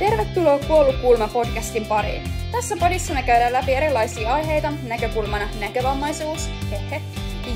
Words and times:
Tervetuloa 0.00 0.58
Kuollut 0.58 0.96
kulma 1.02 1.28
podcastin 1.28 1.86
pariin. 1.86 2.22
Tässä 2.52 2.76
podissa 2.80 3.14
me 3.14 3.22
käydään 3.22 3.52
läpi 3.52 3.74
erilaisia 3.74 4.34
aiheita, 4.34 4.72
näkökulmana 4.88 5.48
näkövammaisuus, 5.60 6.48
hehe, 6.70 7.02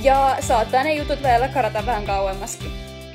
ja 0.02 0.36
saattaa 0.40 0.84
ne 0.84 0.94
jutut 0.94 1.22
vielä 1.22 1.48
karata 1.48 1.86
vähän 1.86 2.06
kauemmaskin. 2.06 2.70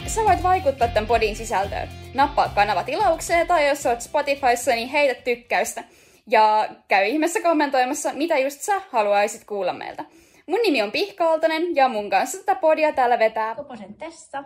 Sä 0.07 0.21
voit 0.21 0.43
vaikuttaa 0.43 0.87
tämän 0.87 1.07
podin 1.07 1.35
sisältöön. 1.35 1.89
Nappaa 2.13 2.49
kanava 2.49 2.83
tilaukseen 2.83 3.47
tai 3.47 3.67
jos 3.67 3.85
oot 3.85 4.01
Spotifyssa, 4.01 4.71
niin 4.71 4.89
heitä 4.89 5.21
tykkäystä. 5.21 5.83
Ja 6.27 6.69
käy 6.87 7.05
ihmeessä 7.05 7.41
kommentoimassa, 7.41 8.13
mitä 8.13 8.37
just 8.37 8.61
sä 8.61 8.81
haluaisit 8.89 9.43
kuulla 9.43 9.73
meiltä. 9.73 10.05
Mun 10.47 10.59
nimi 10.63 10.81
on 10.81 10.91
Pihka 10.91 11.29
Aaltonen 11.29 11.75
ja 11.75 11.89
mun 11.89 12.09
kanssa 12.09 12.37
tätä 12.37 12.55
podia 12.55 12.93
täällä 12.93 13.19
vetää 13.19 13.55
Koposen 13.55 13.93
Tessa. 13.93 14.43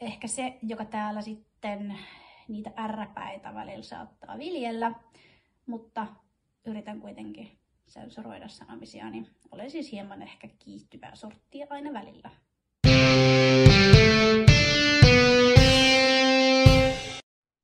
Ehkä 0.00 0.28
se, 0.28 0.52
joka 0.62 0.84
täällä 0.84 1.22
sitten 1.22 1.98
niitä 2.48 2.70
ärräpäitä 2.78 3.54
välillä 3.54 3.82
saattaa 3.82 4.38
viljellä, 4.38 4.92
mutta 5.66 6.06
yritän 6.66 7.00
kuitenkin 7.00 7.58
sensuroida 7.86 8.48
sanomisia, 8.48 9.10
niin 9.10 9.26
olen 9.50 9.70
siis 9.70 9.92
hieman 9.92 10.22
ehkä 10.22 10.48
kiihtyvää 10.58 11.14
sorttia 11.14 11.66
aina 11.70 11.92
välillä. 11.92 12.30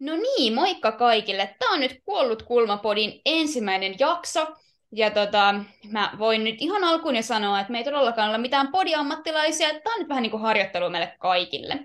No 0.01 0.13
niin, 0.17 0.55
moikka 0.55 0.93
kaikille. 0.93 1.57
Tämä 1.59 1.75
on 1.75 1.81
nyt 1.81 2.01
Kuollut 2.05 2.43
Kulmapodin 2.43 3.21
ensimmäinen 3.25 3.95
jakso. 3.99 4.47
Ja 4.93 5.11
tota, 5.11 5.55
mä 5.91 6.13
voin 6.19 6.45
nyt 6.45 6.57
ihan 6.59 6.85
alkuun 6.85 7.17
jo 7.17 7.23
sanoa, 7.23 7.61
että 7.61 7.73
me 7.73 7.79
ei 7.79 7.85
todellakaan 7.85 8.31
ole 8.31 8.39
mitään 8.39 8.69
podiammattilaisia. 8.69 9.69
Tämä 9.69 9.95
on 9.95 10.01
nyt 10.01 10.09
vähän 10.09 10.23
niin 10.23 10.31
kuin 10.31 10.43
harjoittelu 10.43 10.91
meille 10.91 11.15
kaikille. 11.19 11.79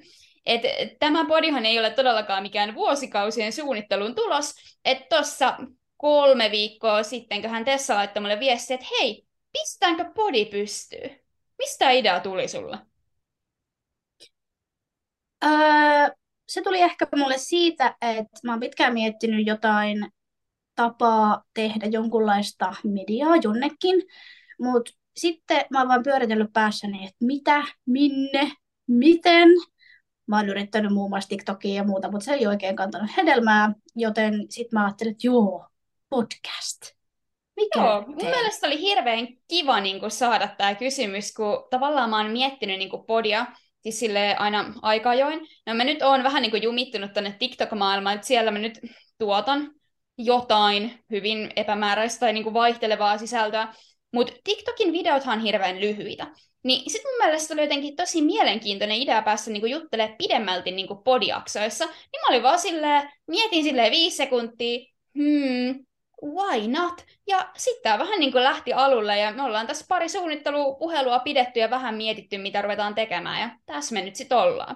Et, 0.45 0.61
tämä 0.99 1.25
podihan 1.25 1.65
ei 1.65 1.79
ole 1.79 1.89
todellakaan 1.89 2.43
mikään 2.43 2.75
vuosikausien 2.75 3.53
suunnittelun 3.53 4.15
tulos. 4.15 4.53
Että 4.85 5.05
tuossa 5.09 5.57
kolme 5.97 6.51
viikkoa 6.51 7.03
sitten, 7.03 7.41
kun 7.41 7.49
hän 7.51 7.65
Tessa 7.65 7.95
laittoi 7.95 8.21
mulle 8.21 8.39
viesti, 8.39 8.73
että 8.73 8.85
hei, 8.99 9.27
pistäänkö 9.53 10.05
podi 10.15 10.45
pystyy? 10.45 11.25
Mistä 11.57 11.91
idea 11.91 12.19
tuli 12.19 12.47
sulle? 12.47 12.77
Öö, 15.45 16.15
se 16.47 16.61
tuli 16.61 16.81
ehkä 16.81 17.07
mulle 17.15 17.37
siitä, 17.37 17.95
että 18.01 18.39
mä 18.43 18.51
oon 18.51 18.59
pitkään 18.59 18.93
miettinyt 18.93 19.47
jotain 19.47 20.07
tapaa 20.75 21.43
tehdä 21.53 21.85
jonkunlaista 21.85 22.75
mediaa 22.83 23.35
jonnekin, 23.43 24.03
mutta 24.59 24.91
sitten 25.15 25.65
mä 25.69 25.79
oon 25.79 25.87
vaan 25.87 26.03
pyöritellyt 26.03 26.53
päässäni, 26.53 27.05
että 27.05 27.25
mitä, 27.25 27.63
minne, 27.85 28.51
miten. 28.87 29.49
Mä 30.27 30.37
oon 30.37 30.49
yrittänyt 30.49 30.93
muun 30.93 31.09
muassa 31.09 31.29
TikTokia 31.29 31.73
ja 31.73 31.83
muuta, 31.83 32.11
mutta 32.11 32.25
se 32.25 32.33
ei 32.33 32.47
oikein 32.47 32.75
kantanut 32.75 33.11
hedelmää, 33.17 33.73
joten 33.95 34.45
sitten 34.49 34.79
mä 34.79 34.85
ajattelin, 34.85 35.11
että 35.11 35.27
joo, 35.27 35.67
podcast. 36.09 36.95
Mikä 37.55 37.79
Joo, 37.79 38.03
mun 38.07 38.15
mielestä 38.17 38.67
oli 38.67 38.81
hirveän 38.81 39.27
kiva 39.47 39.79
niin 39.79 39.99
kuin, 39.99 40.11
saada 40.11 40.47
tämä 40.47 40.75
kysymys, 40.75 41.33
kun 41.33 41.67
tavallaan 41.69 42.09
mä 42.09 42.17
oon 42.17 42.31
miettinyt 42.31 42.77
niin 42.77 42.89
kuin, 42.89 43.05
podia, 43.05 43.45
siis 43.81 43.99
sille 43.99 44.35
aina 44.35 44.73
aika 44.81 45.09
ajoin. 45.09 45.47
No 45.65 45.73
mä 45.73 45.83
nyt 45.83 46.01
oon 46.01 46.23
vähän 46.23 46.41
niin 46.41 46.51
kuin, 46.51 46.63
jumittunut 46.63 47.13
tonne 47.13 47.35
TikTok-maailmaan, 47.39 48.15
että 48.15 48.27
siellä 48.27 48.51
mä 48.51 48.59
nyt 48.59 48.79
tuotan 49.17 49.71
jotain 50.17 50.99
hyvin 51.11 51.51
epämääräistä 51.55 52.19
tai 52.19 52.33
niin 52.33 52.43
kuin, 52.43 52.53
vaihtelevaa 52.53 53.17
sisältöä. 53.17 53.73
Mutta 54.15 54.33
TikTokin 54.43 54.93
videothan 54.93 55.37
on 55.37 55.43
hirveän 55.43 55.81
lyhyitä. 55.81 56.27
Niin 56.63 56.91
sitten 56.91 57.11
mun 57.11 57.25
mielestä 57.25 57.53
oli 57.53 57.61
jotenkin 57.61 57.95
tosi 57.95 58.21
mielenkiintoinen 58.21 58.97
idea 58.97 59.21
päästä 59.21 59.51
niinku 59.51 59.65
juttelemaan 59.67 60.17
pidemmälti 60.17 60.71
niinku 60.71 60.95
podiaksoissa. 60.95 61.85
Niin 61.85 62.21
mä 62.21 62.27
olin 62.29 62.43
vaan 62.43 62.59
silleen, 62.59 63.11
mietin 63.27 63.63
silleen 63.63 63.91
viisi 63.91 64.17
sekuntia, 64.17 64.79
hmm, 65.17 65.85
why 66.23 66.67
not? 66.67 67.05
Ja 67.27 67.51
sitten 67.57 67.83
tämä 67.83 67.99
vähän 67.99 68.19
niin 68.19 68.31
kuin 68.31 68.43
lähti 68.43 68.73
alulle 68.73 69.17
ja 69.17 69.33
me 69.33 69.41
ollaan 69.41 69.67
tässä 69.67 69.85
pari 69.89 70.09
suunnittelupuhelua 70.09 71.19
pidetty 71.19 71.59
ja 71.59 71.69
vähän 71.69 71.95
mietitty, 71.95 72.37
mitä 72.37 72.61
ruvetaan 72.61 72.95
tekemään 72.95 73.41
ja 73.41 73.49
tässä 73.65 73.93
me 73.93 74.01
nyt 74.01 74.15
sitten 74.15 74.37
ollaan. 74.37 74.75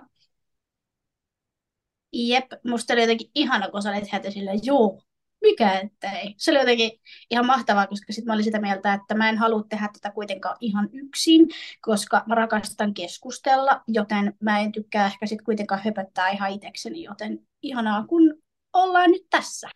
Jep, 2.13 2.45
musta 2.63 2.93
oli 2.93 3.01
jotenkin 3.01 3.31
ihana, 3.35 3.69
kun 3.69 3.81
sä 3.81 3.89
olit 3.89 4.13
heti 4.13 4.31
silleen, 4.31 4.59
joo, 4.63 5.01
mikä 5.41 5.79
ettei. 5.79 6.35
Se 6.37 6.51
oli 6.51 6.59
jotenkin 6.59 6.91
ihan 7.31 7.45
mahtavaa, 7.45 7.87
koska 7.87 8.13
sitten 8.13 8.27
mä 8.27 8.33
olin 8.33 8.43
sitä 8.43 8.61
mieltä, 8.61 8.93
että 8.93 9.15
mä 9.15 9.29
en 9.29 9.37
halua 9.37 9.63
tehdä 9.69 9.89
tätä 9.93 10.11
kuitenkaan 10.11 10.57
ihan 10.59 10.89
yksin, 10.93 11.47
koska 11.81 12.23
mä 12.27 12.35
rakastan 12.35 12.93
keskustella, 12.93 13.81
joten 13.87 14.33
mä 14.39 14.59
en 14.59 14.71
tykkää 14.71 15.05
ehkä 15.05 15.25
sitten 15.25 15.45
kuitenkaan 15.45 15.81
höpöttää 15.85 16.29
ihan 16.29 16.51
itsekseni, 16.51 17.03
joten 17.03 17.39
ihanaa, 17.61 18.05
kun 18.07 18.35
ollaan 18.73 19.11
nyt 19.11 19.25
tässä. 19.29 19.69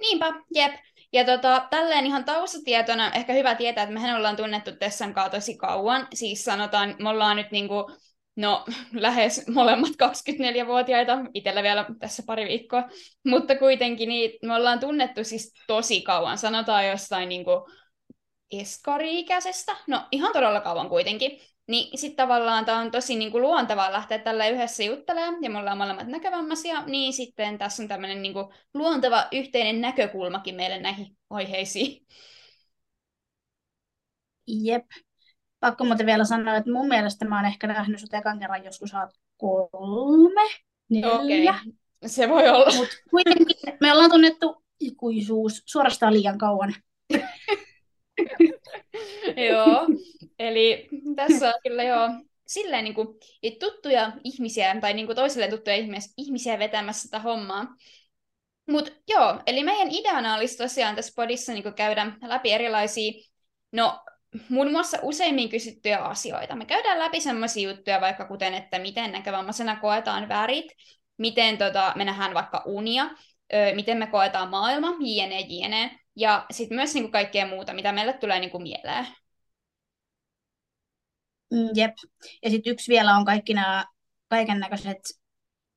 Niinpä, 0.00 0.32
jep. 0.54 0.74
Ja 1.12 1.24
tota, 1.24 1.66
tälleen 1.70 2.06
ihan 2.06 2.24
taustatietona 2.24 3.10
ehkä 3.10 3.32
hyvä 3.32 3.54
tietää, 3.54 3.82
että 3.82 3.94
mehän 3.94 4.16
ollaan 4.16 4.36
tunnettu 4.36 4.70
Tessan 4.72 5.14
kanssa 5.14 5.30
tosi 5.30 5.56
kauan. 5.56 6.08
Siis 6.14 6.44
sanotaan, 6.44 6.96
me 6.98 7.08
ollaan 7.08 7.36
nyt 7.36 7.50
niinku, 7.50 7.90
no 8.36 8.64
lähes 8.92 9.48
molemmat 9.48 9.90
24-vuotiaita, 9.90 11.18
itsellä 11.34 11.62
vielä 11.62 11.86
tässä 11.98 12.22
pari 12.26 12.44
viikkoa, 12.44 12.88
mutta 13.26 13.56
kuitenkin 13.58 14.08
niin 14.08 14.30
me 14.42 14.54
ollaan 14.54 14.80
tunnettu 14.80 15.24
siis 15.24 15.54
tosi 15.66 16.00
kauan. 16.00 16.38
Sanotaan 16.38 16.88
jostain 16.88 17.28
niinku 17.28 17.68
eskari-ikäisestä, 18.52 19.76
no 19.86 20.06
ihan 20.12 20.32
todella 20.32 20.60
kauan 20.60 20.88
kuitenkin. 20.88 21.40
Niin 21.68 21.98
sitten 21.98 22.16
tavallaan 22.16 22.64
tämä 22.64 22.78
on 22.78 22.90
tosi 22.90 23.16
niinku 23.16 23.40
luontevaa 23.40 23.92
lähteä 23.92 24.18
tällä 24.18 24.48
yhdessä 24.48 24.82
juttelemaan, 24.82 25.42
ja 25.42 25.50
me 25.50 25.58
ollaan 25.58 25.78
molemmat 25.78 26.06
näkövammaisia, 26.06 26.82
niin 26.86 27.12
sitten 27.12 27.58
tässä 27.58 27.82
on 27.82 27.88
tämmöinen 27.88 28.22
niinku 28.22 28.52
luonteva 28.74 29.24
yhteinen 29.32 29.80
näkökulmakin 29.80 30.54
meille 30.54 30.80
näihin 30.80 31.16
aiheisiin. 31.30 32.06
Jep. 34.46 34.84
Pakko 35.62 35.84
muuten 35.84 36.06
vielä 36.06 36.24
sanoa, 36.24 36.56
että 36.56 36.72
mun 36.72 36.88
mielestä 36.88 37.24
mä 37.24 37.36
oon 37.36 37.46
ehkä 37.46 37.66
nähnyt 37.66 38.00
sut 38.00 38.14
ekan 38.14 38.38
kerran 38.38 38.64
joskus 38.64 38.92
kolme, 39.36 40.48
neljä. 40.90 41.50
Okay. 41.50 41.72
Se 42.06 42.28
voi 42.28 42.48
olla. 42.48 42.76
Mutta 42.76 42.96
kuitenkin 43.10 43.56
me 43.80 43.92
ollaan 43.92 44.10
tunnettu 44.10 44.64
ikuisuus 44.80 45.62
suorastaan 45.66 46.14
liian 46.14 46.38
kauan. 46.38 46.74
joo, 49.50 49.86
eli 50.38 50.88
tässä 51.16 51.48
on 51.48 51.54
kyllä 51.62 51.82
joo 51.82 52.08
silleen 52.46 52.84
niin 52.84 52.94
kuin, 52.94 53.08
tuttuja 53.60 54.12
ihmisiä 54.24 54.76
tai 54.80 54.94
niin 54.94 55.06
kuin 55.06 55.16
toisille 55.16 55.48
tuttuja 55.48 55.76
ihmisiä 56.16 56.58
vetämässä 56.58 57.08
tätä 57.08 57.22
hommaa. 57.22 57.66
Mutta 58.70 58.92
joo, 59.08 59.40
eli 59.46 59.64
meidän 59.64 59.90
ideana 59.90 60.34
olisi 60.34 60.56
tosiaan 60.56 60.96
tässä 60.96 61.12
podissa 61.16 61.52
niin 61.52 61.74
käydä 61.74 62.12
läpi 62.22 62.52
erilaisia, 62.52 63.12
no 63.72 64.00
muun 64.48 64.70
muassa 64.70 64.98
useimmin 65.02 65.48
kysyttyjä 65.48 65.98
asioita. 65.98 66.56
Me 66.56 66.66
käydään 66.66 66.98
läpi 66.98 67.20
sellaisia 67.20 67.70
juttuja 67.70 68.00
vaikka 68.00 68.28
kuten, 68.28 68.54
että 68.54 68.78
miten 68.78 69.12
näkövammaisena 69.12 69.76
koetaan 69.76 70.28
värit, 70.28 70.72
miten 71.18 71.58
tota, 71.58 71.92
me 71.96 72.04
nähdään 72.04 72.34
vaikka 72.34 72.62
unia, 72.66 73.04
ö, 73.54 73.74
miten 73.74 73.98
me 73.98 74.06
koetaan 74.06 74.50
maailma, 74.50 74.88
jne, 75.00 75.40
jne. 75.40 75.98
Ja 76.16 76.46
sitten 76.50 76.76
myös 76.76 76.94
niinku 76.94 77.10
kaikkea 77.10 77.46
muuta, 77.46 77.74
mitä 77.74 77.92
meille 77.92 78.12
tulee 78.12 78.40
niinku 78.40 78.58
mieleen. 78.58 79.06
Mm, 81.52 81.68
jep. 81.74 81.94
Ja 82.42 82.50
sitten 82.50 82.72
yksi 82.72 82.92
vielä 82.92 83.16
on 83.16 83.24
kaikki 83.24 83.54
nämä 83.54 83.84
kaiken 84.28 84.58
näköiset, 84.60 84.98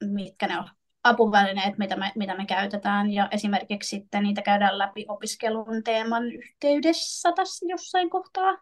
mitkä 0.03 0.47
ne 0.47 0.57
on, 0.57 0.69
apuvälineet, 1.05 1.77
mitä 1.77 1.95
me, 1.95 2.11
mitä 2.15 2.37
me 2.37 2.45
käytetään. 2.45 3.13
Ja 3.13 3.27
esimerkiksi 3.31 3.89
sitten 3.89 4.23
niitä 4.23 4.41
käydään 4.41 4.77
läpi 4.77 5.05
opiskelun 5.07 5.83
teeman 5.83 6.31
yhteydessä 6.31 7.31
tässä 7.35 7.65
jossain 7.69 8.09
kohtaa. 8.09 8.57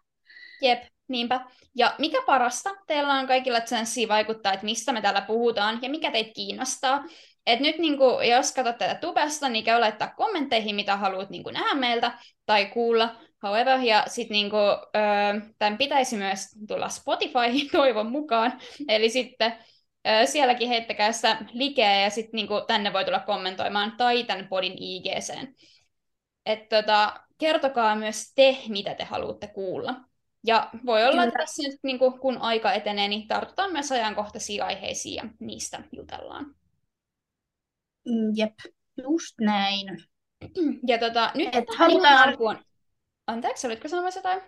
Jep, 0.62 0.82
niinpä. 1.08 1.40
Ja 1.76 1.94
mikä 1.98 2.22
parasta, 2.26 2.70
teillä 2.86 3.14
on 3.14 3.26
kaikilla 3.26 3.60
chanssia 3.60 4.08
vaikuttaa, 4.08 4.52
että 4.52 4.64
mistä 4.64 4.92
me 4.92 5.02
täällä 5.02 5.20
puhutaan 5.20 5.78
ja 5.82 5.90
mikä 5.90 6.10
teitä 6.10 6.30
kiinnostaa. 6.34 7.04
Et 7.46 7.60
nyt 7.60 7.78
niin 7.78 7.98
kuin, 7.98 8.28
jos 8.30 8.52
katsot 8.52 8.78
tätä 8.78 8.94
tubesta, 8.94 9.48
niin 9.48 9.64
käy 9.64 9.80
laittaa 9.80 10.14
kommentteihin, 10.16 10.76
mitä 10.76 10.96
haluat 10.96 11.30
niin 11.30 11.44
nähdä 11.52 11.74
meiltä 11.74 12.12
tai 12.46 12.66
kuulla. 12.66 13.16
However, 13.42 13.80
ja 13.80 14.04
sitten 14.06 14.34
niin 14.34 14.50
kuin, 14.50 14.76
tämän 15.58 15.78
pitäisi 15.78 16.16
myös 16.16 16.40
tulla 16.68 16.88
Spotifyhin 16.88 17.70
toivon 17.78 18.10
mukaan. 18.10 18.52
Eli 18.88 19.10
sitten 19.10 19.54
sielläkin 20.24 20.68
heittäkää 20.68 21.12
sitä 21.12 21.38
likeä 21.52 22.00
ja 22.00 22.10
sitten 22.10 22.36
niin 22.36 22.48
kuin, 22.48 22.62
tänne 22.66 22.92
voi 22.92 23.04
tulla 23.04 23.20
kommentoimaan 23.20 23.92
tai 23.96 24.24
tämän 24.24 24.48
podin 24.48 24.82
IGCen. 24.82 25.54
Et, 26.46 26.68
tota, 26.68 27.20
kertokaa 27.38 27.96
myös 27.96 28.32
te, 28.34 28.58
mitä 28.68 28.94
te 28.94 29.04
haluatte 29.04 29.46
kuulla. 29.46 29.94
Ja 30.46 30.70
voi 30.86 31.04
olla, 31.04 31.24
että 31.24 31.38
tässä 31.38 31.68
nyt, 31.68 31.80
niin 31.82 31.98
kuin, 31.98 32.18
kun 32.18 32.38
aika 32.38 32.72
etenee, 32.72 33.08
niin 33.08 33.28
tartutaan 33.28 33.72
myös 33.72 33.92
ajankohtaisiin 33.92 34.62
aiheisiin 34.62 35.14
ja 35.14 35.24
niistä 35.40 35.82
jutellaan. 35.92 36.44
Mm, 38.08 38.32
jep, 38.36 38.54
just 39.02 39.34
näin. 39.40 39.86
Ja 40.86 40.98
tota, 40.98 41.30
nyt 41.34 41.54
Et 41.54 41.64
halutaan... 41.78 42.28
alkuun... 42.28 42.58
Anteeksi, 43.26 43.66
olitko 43.66 43.88
sanomassa 43.88 44.18
jotain? 44.18 44.42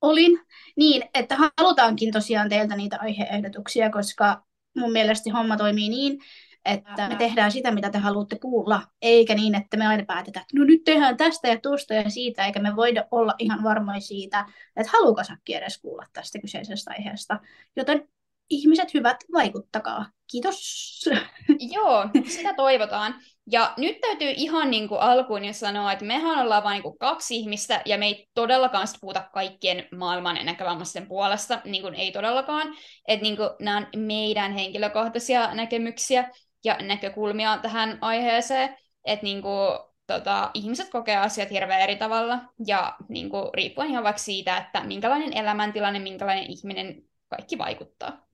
Olin. 0.00 0.40
Niin, 0.76 1.02
että 1.14 1.36
halutaankin 1.36 2.12
tosiaan 2.12 2.48
teiltä 2.48 2.76
niitä 2.76 2.98
aiheehdotuksia, 3.00 3.90
koska 3.90 4.45
mun 4.76 4.92
mielestä 4.92 5.32
homma 5.32 5.56
toimii 5.56 5.88
niin, 5.88 6.18
että 6.64 7.08
me 7.08 7.16
tehdään 7.16 7.52
sitä, 7.52 7.70
mitä 7.70 7.90
te 7.90 7.98
haluatte 7.98 8.38
kuulla, 8.38 8.82
eikä 9.02 9.34
niin, 9.34 9.54
että 9.54 9.76
me 9.76 9.86
aina 9.86 10.04
päätetään, 10.04 10.42
että 10.42 10.58
no 10.58 10.64
nyt 10.64 10.84
tehdään 10.84 11.16
tästä 11.16 11.48
ja 11.48 11.60
tuosta 11.60 11.94
ja 11.94 12.10
siitä, 12.10 12.46
eikä 12.46 12.60
me 12.60 12.76
voida 12.76 13.04
olla 13.10 13.34
ihan 13.38 13.62
varmoja 13.62 14.00
siitä, 14.00 14.46
että 14.76 14.92
haluuko 14.92 15.24
Sakki 15.24 15.54
edes 15.54 15.78
kuulla 15.78 16.06
tästä 16.12 16.38
kyseisestä 16.38 16.90
aiheesta. 16.98 17.40
Joten 17.76 18.08
ihmiset 18.50 18.94
hyvät, 18.94 19.16
vaikuttakaa. 19.32 20.06
Kiitos. 20.30 21.04
Joo, 21.74 22.08
sitä 22.28 22.54
toivotaan. 22.54 23.14
Ja 23.50 23.74
nyt 23.76 24.00
täytyy 24.00 24.32
ihan 24.36 24.70
niin 24.70 24.88
kuin 24.88 25.00
alkuun 25.00 25.44
jo 25.44 25.52
sanoa, 25.52 25.92
että 25.92 26.04
mehän 26.04 26.38
ollaan 26.38 26.64
vain 26.64 26.82
niin 26.82 26.98
kaksi 26.98 27.36
ihmistä, 27.36 27.82
ja 27.84 27.98
me 27.98 28.06
ei 28.06 28.28
todellakaan 28.34 28.88
puhuta 29.00 29.28
kaikkien 29.34 29.88
maailman 29.96 30.38
näkövammaisten 30.44 31.06
puolesta, 31.06 31.60
niin 31.64 31.82
kuin 31.82 31.94
ei 31.94 32.12
todellakaan. 32.12 32.74
Että 33.08 33.22
niin 33.22 33.36
kuin 33.36 33.50
nämä 33.60 33.76
on 33.76 33.86
meidän 33.96 34.52
henkilökohtaisia 34.52 35.54
näkemyksiä 35.54 36.30
ja 36.64 36.76
näkökulmia 36.82 37.58
tähän 37.62 37.98
aiheeseen. 38.00 38.76
Että 39.04 39.24
niin 39.24 39.42
kuin, 39.42 39.78
tota, 40.06 40.50
ihmiset 40.54 40.90
kokee 40.90 41.16
asiat 41.16 41.50
hirveän 41.50 41.80
eri 41.80 41.96
tavalla, 41.96 42.38
ja 42.66 42.96
niin 43.08 43.30
kuin, 43.30 43.50
riippuen 43.54 43.90
ihan 43.90 44.04
vaikka 44.04 44.22
siitä, 44.22 44.56
että 44.56 44.84
minkälainen 44.84 45.32
elämäntilanne, 45.32 45.98
minkälainen 45.98 46.50
ihminen 46.50 47.02
kaikki 47.28 47.58
vaikuttaa. 47.58 48.26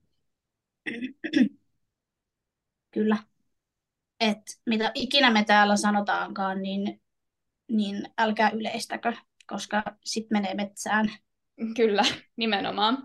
Kyllä. 2.91 3.17
Et 4.19 4.41
mitä 4.65 4.91
ikinä 4.95 5.31
me 5.31 5.43
täällä 5.43 5.75
sanotaankaan, 5.75 6.61
niin, 6.61 7.01
niin 7.71 8.03
älkää 8.17 8.49
yleistäkö, 8.49 9.13
koska 9.47 9.83
sitten 10.03 10.37
menee 10.37 10.53
metsään. 10.53 11.09
Kyllä, 11.75 12.03
nimenomaan. 12.35 13.03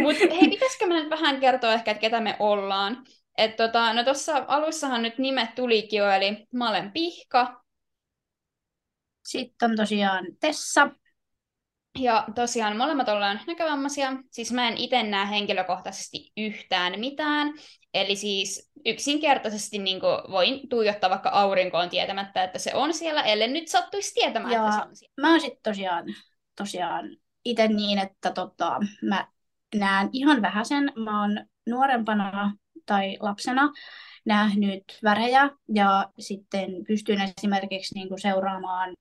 Mutta 0.00 0.34
hei, 0.34 0.50
pitäisikö 0.50 0.86
me 0.86 0.94
nyt 0.94 1.10
vähän 1.10 1.40
kertoa 1.40 1.72
ehkä, 1.72 1.90
että 1.90 2.00
ketä 2.00 2.20
me 2.20 2.36
ollaan? 2.38 3.04
Et 3.38 3.56
tota, 3.56 3.92
no 3.92 4.04
tuossa 4.04 4.44
alussahan 4.48 5.02
nyt 5.02 5.18
nimet 5.18 5.54
tulikin 5.54 5.98
jo, 5.98 6.10
eli 6.10 6.46
mä 6.52 6.70
olen 6.70 6.92
Pihka. 6.92 7.64
Sitten 9.24 9.70
on 9.70 9.76
tosiaan 9.76 10.26
Tessa. 10.40 10.90
Ja 11.98 12.24
tosiaan 12.34 12.76
molemmat 12.76 13.08
ollaan 13.08 13.40
näkövammaisia, 13.46 14.12
siis 14.30 14.52
mä 14.52 14.68
en 14.68 14.76
itse 14.76 15.02
näe 15.02 15.30
henkilökohtaisesti 15.30 16.32
yhtään 16.36 17.00
mitään, 17.00 17.52
eli 17.94 18.16
siis 18.16 18.72
yksinkertaisesti 18.86 19.78
niin 19.78 20.00
voin 20.30 20.68
tuijottaa 20.68 21.10
vaikka 21.10 21.28
aurinkoon 21.28 21.90
tietämättä, 21.90 22.44
että 22.44 22.58
se 22.58 22.74
on 22.74 22.94
siellä, 22.94 23.22
ellei 23.22 23.48
nyt 23.48 23.68
sattuisi 23.68 24.14
tietämään, 24.14 24.52
ja 24.52 24.66
että 24.66 24.76
se 24.76 24.88
on 24.88 24.96
siellä. 24.96 25.14
Mä 25.20 25.30
oon 25.30 25.40
sitten 25.40 25.62
tosiaan, 25.62 26.04
tosiaan 26.56 27.16
itse 27.44 27.68
niin, 27.68 27.98
että 27.98 28.30
tota, 28.30 28.80
mä 29.02 29.28
näen 29.74 30.08
ihan 30.12 30.42
vähäsen, 30.42 30.92
mä 31.04 31.20
oon 31.20 31.44
nuorempana 31.68 32.52
tai 32.86 33.16
lapsena 33.20 33.72
nähnyt 34.24 34.84
värejä 35.04 35.50
ja 35.74 36.08
sitten 36.18 36.70
pystyn 36.88 37.20
esimerkiksi 37.20 37.94
niin 37.94 38.08
kuin 38.08 38.20
seuraamaan 38.20 38.94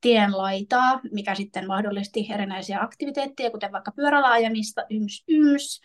tien 0.00 0.38
laitaa, 0.38 1.00
mikä 1.12 1.34
sitten 1.34 1.66
mahdollisti 1.66 2.26
erinäisiä 2.30 2.80
aktiviteetteja, 2.80 3.50
kuten 3.50 3.72
vaikka 3.72 3.92
pyörälaajamista, 3.92 4.82
yms, 4.90 5.24
yms. 5.28 5.80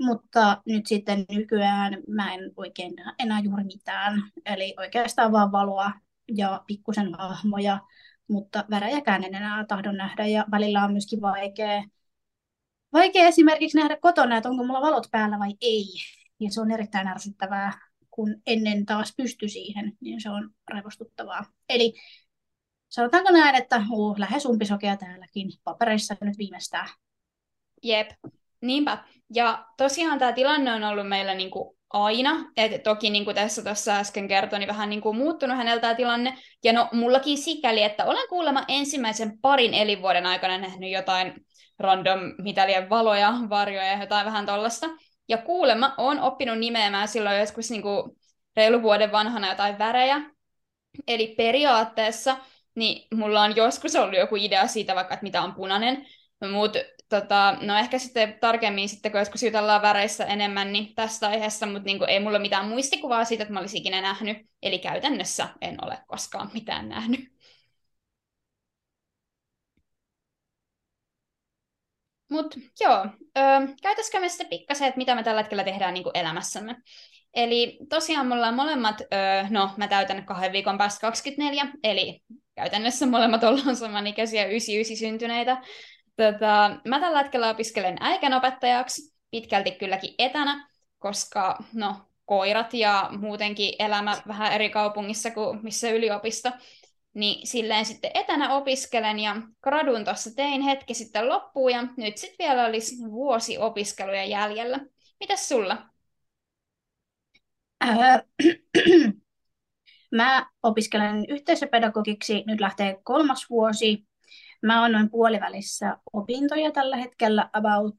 Mutta 0.00 0.62
nyt 0.66 0.86
sitten 0.86 1.24
nykyään 1.30 1.96
mä 2.08 2.34
en 2.34 2.52
oikein 2.56 2.94
enää 3.18 3.40
juuri 3.40 3.64
mitään. 3.64 4.22
Eli 4.46 4.74
oikeastaan 4.78 5.32
vaan 5.32 5.52
valoa 5.52 5.92
ja 6.36 6.64
pikkusen 6.66 7.14
hahmoja, 7.14 7.78
mutta 8.28 8.64
värejäkään 8.70 9.24
en 9.24 9.34
enää 9.34 9.64
tahdon 9.64 9.96
nähdä. 9.96 10.26
Ja 10.26 10.44
välillä 10.50 10.84
on 10.84 10.92
myöskin 10.92 11.20
vaikea, 11.20 11.84
vaikea 12.92 13.26
esimerkiksi 13.26 13.78
nähdä 13.78 13.96
kotona, 14.00 14.36
että 14.36 14.48
onko 14.48 14.64
mulla 14.64 14.80
valot 14.80 15.06
päällä 15.10 15.38
vai 15.38 15.54
ei. 15.60 15.86
Ja 16.40 16.50
se 16.50 16.60
on 16.60 16.70
erittäin 16.70 17.08
ärsyttävää, 17.08 17.72
kun 18.10 18.36
ennen 18.46 18.86
taas 18.86 19.14
pysty 19.16 19.48
siihen, 19.48 19.92
niin 20.00 20.20
se 20.20 20.30
on 20.30 20.50
raivostuttavaa. 20.70 21.44
Eli 21.68 21.94
sanotaanko 22.88 23.32
näin, 23.32 23.54
että 23.54 23.82
uh, 23.90 24.18
lähes 24.18 24.46
umpisokea 24.46 24.96
täälläkin, 24.96 25.52
papereissa 25.64 26.16
nyt 26.20 26.38
viimeistään. 26.38 26.88
Jep, 27.82 28.10
niinpä. 28.60 28.98
Ja 29.34 29.66
tosiaan 29.76 30.18
tämä 30.18 30.32
tilanne 30.32 30.72
on 30.72 30.84
ollut 30.84 31.08
meillä 31.08 31.34
niin 31.34 31.50
kuin 31.50 31.76
aina, 31.90 32.52
että 32.56 32.78
toki 32.78 33.10
niin 33.10 33.24
kuin 33.24 33.34
tässä 33.34 33.62
tuossa 33.62 33.96
äsken 33.96 34.28
kertoi, 34.28 34.58
niin 34.58 34.68
vähän 34.68 34.90
niin 34.90 35.00
kuin 35.00 35.16
muuttunut 35.16 35.56
häneltä 35.56 35.80
tämä 35.80 35.94
tilanne, 35.94 36.38
ja 36.64 36.72
no 36.72 36.88
mullakin 36.92 37.38
sikäli, 37.38 37.82
että 37.82 38.04
olen 38.04 38.28
kuulemma 38.28 38.64
ensimmäisen 38.68 39.38
parin 39.40 39.74
elinvuoden 39.74 40.26
aikana 40.26 40.58
nähnyt 40.58 40.90
jotain 40.90 41.34
random, 41.78 42.20
mitä 42.38 42.66
liian 42.66 42.90
valoja, 42.90 43.34
varjoja 43.50 43.86
ja 43.86 44.00
jotain 44.00 44.26
vähän 44.26 44.46
tollasta, 44.46 44.86
ja 45.28 45.38
kuulemma 45.38 45.94
on 45.98 46.20
oppinut 46.20 46.58
nimeämään 46.58 47.08
silloin 47.08 47.38
joskus 47.38 47.70
niin 47.70 47.82
kuin 47.82 48.12
reilu 48.56 48.82
vuoden 48.82 49.12
vanhana 49.12 49.48
jotain 49.48 49.78
värejä, 49.78 50.20
eli 51.08 51.34
periaatteessa 51.36 52.36
niin 52.76 53.06
mulla 53.14 53.42
on 53.42 53.56
joskus 53.56 53.96
ollut 53.96 54.18
joku 54.18 54.36
idea 54.36 54.66
siitä 54.66 54.94
vaikka, 54.94 55.14
että 55.14 55.24
mitä 55.24 55.42
on 55.42 55.54
punainen, 55.54 56.06
mutta 56.52 56.78
tota, 57.08 57.56
no 57.60 57.78
ehkä 57.78 57.98
sitten 57.98 58.38
tarkemmin 58.40 58.88
sitten, 58.88 59.12
kun 59.12 59.18
joskus 59.18 59.42
jutellaan 59.42 59.82
väreissä 59.82 60.24
enemmän 60.24 60.72
niin 60.72 60.94
tästä 60.94 61.28
aiheesta, 61.28 61.66
mutta 61.66 61.82
niin 61.84 62.08
ei 62.08 62.20
mulla 62.20 62.38
mitään 62.38 62.68
muistikuvaa 62.68 63.24
siitä, 63.24 63.42
että 63.42 63.54
mä 63.54 63.60
olisin 63.60 63.80
ikinä 63.80 64.00
nähnyt. 64.00 64.36
Eli 64.62 64.78
käytännössä 64.78 65.48
en 65.60 65.84
ole 65.84 65.98
koskaan 66.06 66.50
mitään 66.54 66.88
nähnyt. 66.88 67.20
Mutta 72.30 72.60
joo, 72.80 73.06
käytäisikö 73.82 74.20
me 74.20 74.28
sitten 74.28 74.46
pikkasen, 74.46 74.88
että 74.88 74.98
mitä 74.98 75.14
me 75.14 75.22
tällä 75.22 75.40
hetkellä 75.42 75.64
tehdään 75.64 75.94
niin 75.94 76.04
elämässämme. 76.14 76.76
Eli 77.36 77.78
tosiaan 77.88 78.26
me 78.26 78.34
ollaan 78.34 78.54
molemmat, 78.54 79.00
öö, 79.00 79.44
no 79.50 79.70
mä 79.76 79.88
täytän 79.88 80.26
kahden 80.26 80.52
viikon 80.52 80.78
päästä 80.78 81.00
24, 81.00 81.66
eli 81.82 82.20
käytännössä 82.54 83.06
molemmat 83.06 83.44
ollaan 83.44 83.76
samanikäisiä 83.76 84.44
99 84.44 84.96
syntyneitä. 84.96 85.62
Tota, 86.16 86.80
mä 86.88 87.00
tällä 87.00 87.18
hetkellä 87.18 87.50
opiskelen 87.50 87.96
äikänopettajaksi, 88.00 89.14
pitkälti 89.30 89.70
kylläkin 89.70 90.14
etänä, 90.18 90.68
koska 90.98 91.58
no, 91.72 91.96
koirat 92.24 92.74
ja 92.74 93.10
muutenkin 93.18 93.74
elämä 93.78 94.16
vähän 94.28 94.52
eri 94.52 94.70
kaupungissa 94.70 95.30
kuin 95.30 95.58
missä 95.62 95.90
yliopisto. 95.90 96.50
Niin 97.14 97.46
silleen 97.46 97.84
sitten 97.84 98.10
etänä 98.14 98.54
opiskelen 98.54 99.18
ja 99.18 99.36
gradun 99.62 100.04
tuossa 100.04 100.30
tein 100.36 100.62
hetki 100.62 100.94
sitten 100.94 101.28
loppuun 101.28 101.72
ja 101.72 101.82
nyt 101.96 102.18
sitten 102.18 102.46
vielä 102.46 102.66
olisi 102.66 102.96
vuosi 103.10 103.58
opiskeluja 103.58 104.24
jäljellä. 104.24 104.80
Mitäs 105.20 105.48
sulla? 105.48 105.95
Mä 110.16 110.46
opiskelen 110.62 111.24
yhteisöpedagogiksi, 111.28 112.44
nyt 112.46 112.60
lähtee 112.60 113.00
kolmas 113.04 113.50
vuosi. 113.50 114.06
Mä 114.62 114.82
oon 114.82 114.92
noin 114.92 115.10
puolivälissä 115.10 115.96
opintoja 116.12 116.70
tällä 116.70 116.96
hetkellä 116.96 117.50
about. 117.52 117.94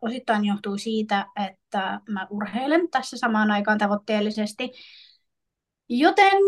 osittain 0.00 0.44
johtuu 0.44 0.78
siitä, 0.78 1.26
että 1.46 2.00
mä 2.08 2.26
urheilen 2.30 2.90
tässä 2.90 3.16
samaan 3.16 3.50
aikaan 3.50 3.78
tavoitteellisesti. 3.78 4.70
Joten 5.88 6.42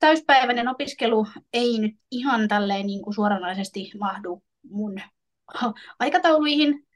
täyspäiväinen 0.00 0.68
opiskelu 0.68 1.26
ei 1.52 1.78
nyt 1.78 1.94
ihan 2.10 2.48
tälleen 2.48 2.86
niin 2.86 3.02
kuin 3.02 3.14
suoranaisesti 3.14 3.90
mahdu 4.00 4.42
mun 4.70 4.94
aikatauluihin, 5.98 6.86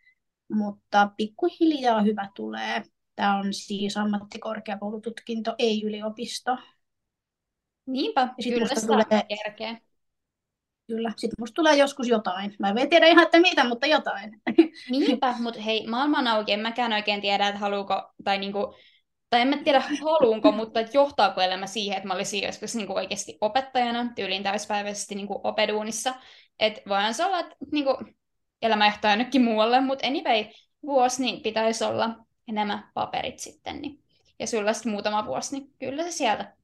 mutta 0.52 1.10
pikkuhiljaa 1.16 2.02
hyvä 2.02 2.28
tulee. 2.36 2.82
Tämä 3.16 3.38
on 3.38 3.54
siis 3.54 3.96
ammattikorkeakoulututkinto, 3.96 5.54
ei 5.58 5.82
yliopisto. 5.84 6.58
Niinpä, 7.86 8.20
ja 8.20 8.52
kyllä 8.52 8.60
musta 8.60 8.86
tulee 8.86 9.26
järkeä. 9.30 9.80
Kyllä, 10.86 11.12
sitten 11.16 11.36
musta 11.38 11.54
tulee 11.54 11.76
joskus 11.76 12.08
jotain. 12.08 12.54
Mä 12.58 12.68
en 12.68 12.88
tiedä 12.88 13.06
ihan, 13.06 13.24
että 13.24 13.40
mitä, 13.40 13.64
mutta 13.64 13.86
jotain. 13.86 14.42
Niinpä, 14.90 15.34
mutta 15.40 15.60
hei, 15.60 15.86
maailma 15.86 16.18
on 16.18 16.26
auki. 16.26 16.52
En 16.52 16.60
mäkään 16.60 16.92
oikein 16.92 17.20
tiedä, 17.20 17.48
että 17.48 17.60
haluuko, 17.60 18.12
tai 18.24 18.38
niinku, 18.38 18.74
tai 19.30 19.40
en 19.40 19.48
mä 19.48 19.56
tiedä 19.56 19.82
haluunko, 20.00 20.52
mutta 20.62 20.80
johtaako 20.92 21.40
elämä 21.40 21.66
siihen, 21.66 21.96
että 21.96 22.08
mä 22.08 22.14
olisin 22.14 22.44
joskus 22.44 22.74
niinku 22.74 22.92
oikeasti 22.92 23.38
opettajana, 23.40 24.12
tyyliin 24.16 24.42
täyspäiväisesti 24.42 25.14
niinku 25.14 25.40
opeduunissa. 25.44 26.14
Että 26.58 26.80
voihan 26.88 27.14
se 27.14 27.24
olla, 27.24 27.40
että 27.40 27.56
niinku, 27.72 27.96
elämä 28.62 28.86
johtaa 28.86 29.10
jonnekin 29.10 29.42
muualle, 29.42 29.80
mutta 29.80 30.06
anyway, 30.06 30.44
vuosi 30.82 31.22
niin 31.22 31.42
pitäisi 31.42 31.84
olla 31.84 32.26
nämä 32.54 32.90
paperit 32.94 33.38
sitten. 33.38 33.82
Niin. 33.82 34.02
Ja 34.38 34.46
sulla 34.46 34.72
sitten 34.72 34.92
muutama 34.92 35.26
vuosi, 35.26 35.58
niin 35.58 35.74
kyllä 35.78 36.02
se 36.04 36.10
sieltä 36.10 36.56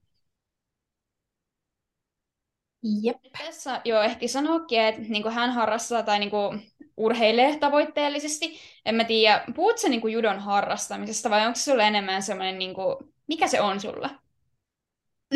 Jep. 3.03 3.17
Tässä 3.39 3.81
jo 3.85 4.03
ehkä 4.03 4.29
sanoakin, 4.29 4.81
että 4.81 5.01
niin 5.03 5.33
hän 5.33 5.51
harrastaa 5.51 6.03
tai 6.03 6.19
niin 6.19 6.31
kuin, 6.31 6.73
urheilee 6.97 7.59
tavoitteellisesti. 7.59 8.59
En 8.85 8.95
mä 8.95 9.05
tiedä, 9.05 9.45
puhut 9.55 9.79
sä 9.79 9.89
niin 9.89 10.13
judon 10.13 10.39
harrastamisesta 10.39 11.31
vai 11.31 11.47
onko 11.47 11.57
se 11.57 11.63
sulle 11.63 11.87
enemmän 11.87 12.23
semmoinen, 12.23 12.59
niin 12.59 12.75
kuin, 12.75 12.97
mikä 13.27 13.49
se 13.49 13.61
on 13.61 13.81
sulla? 13.81 14.11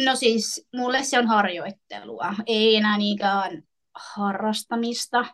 No 0.05 0.17
siis, 0.17 0.67
mulle 0.77 1.03
se 1.05 1.19
on 1.19 1.27
harjoittelua, 1.27 2.35
ei 2.47 2.77
enää 2.77 2.99
niinkään 2.99 3.63
harrastamista. 3.95 5.27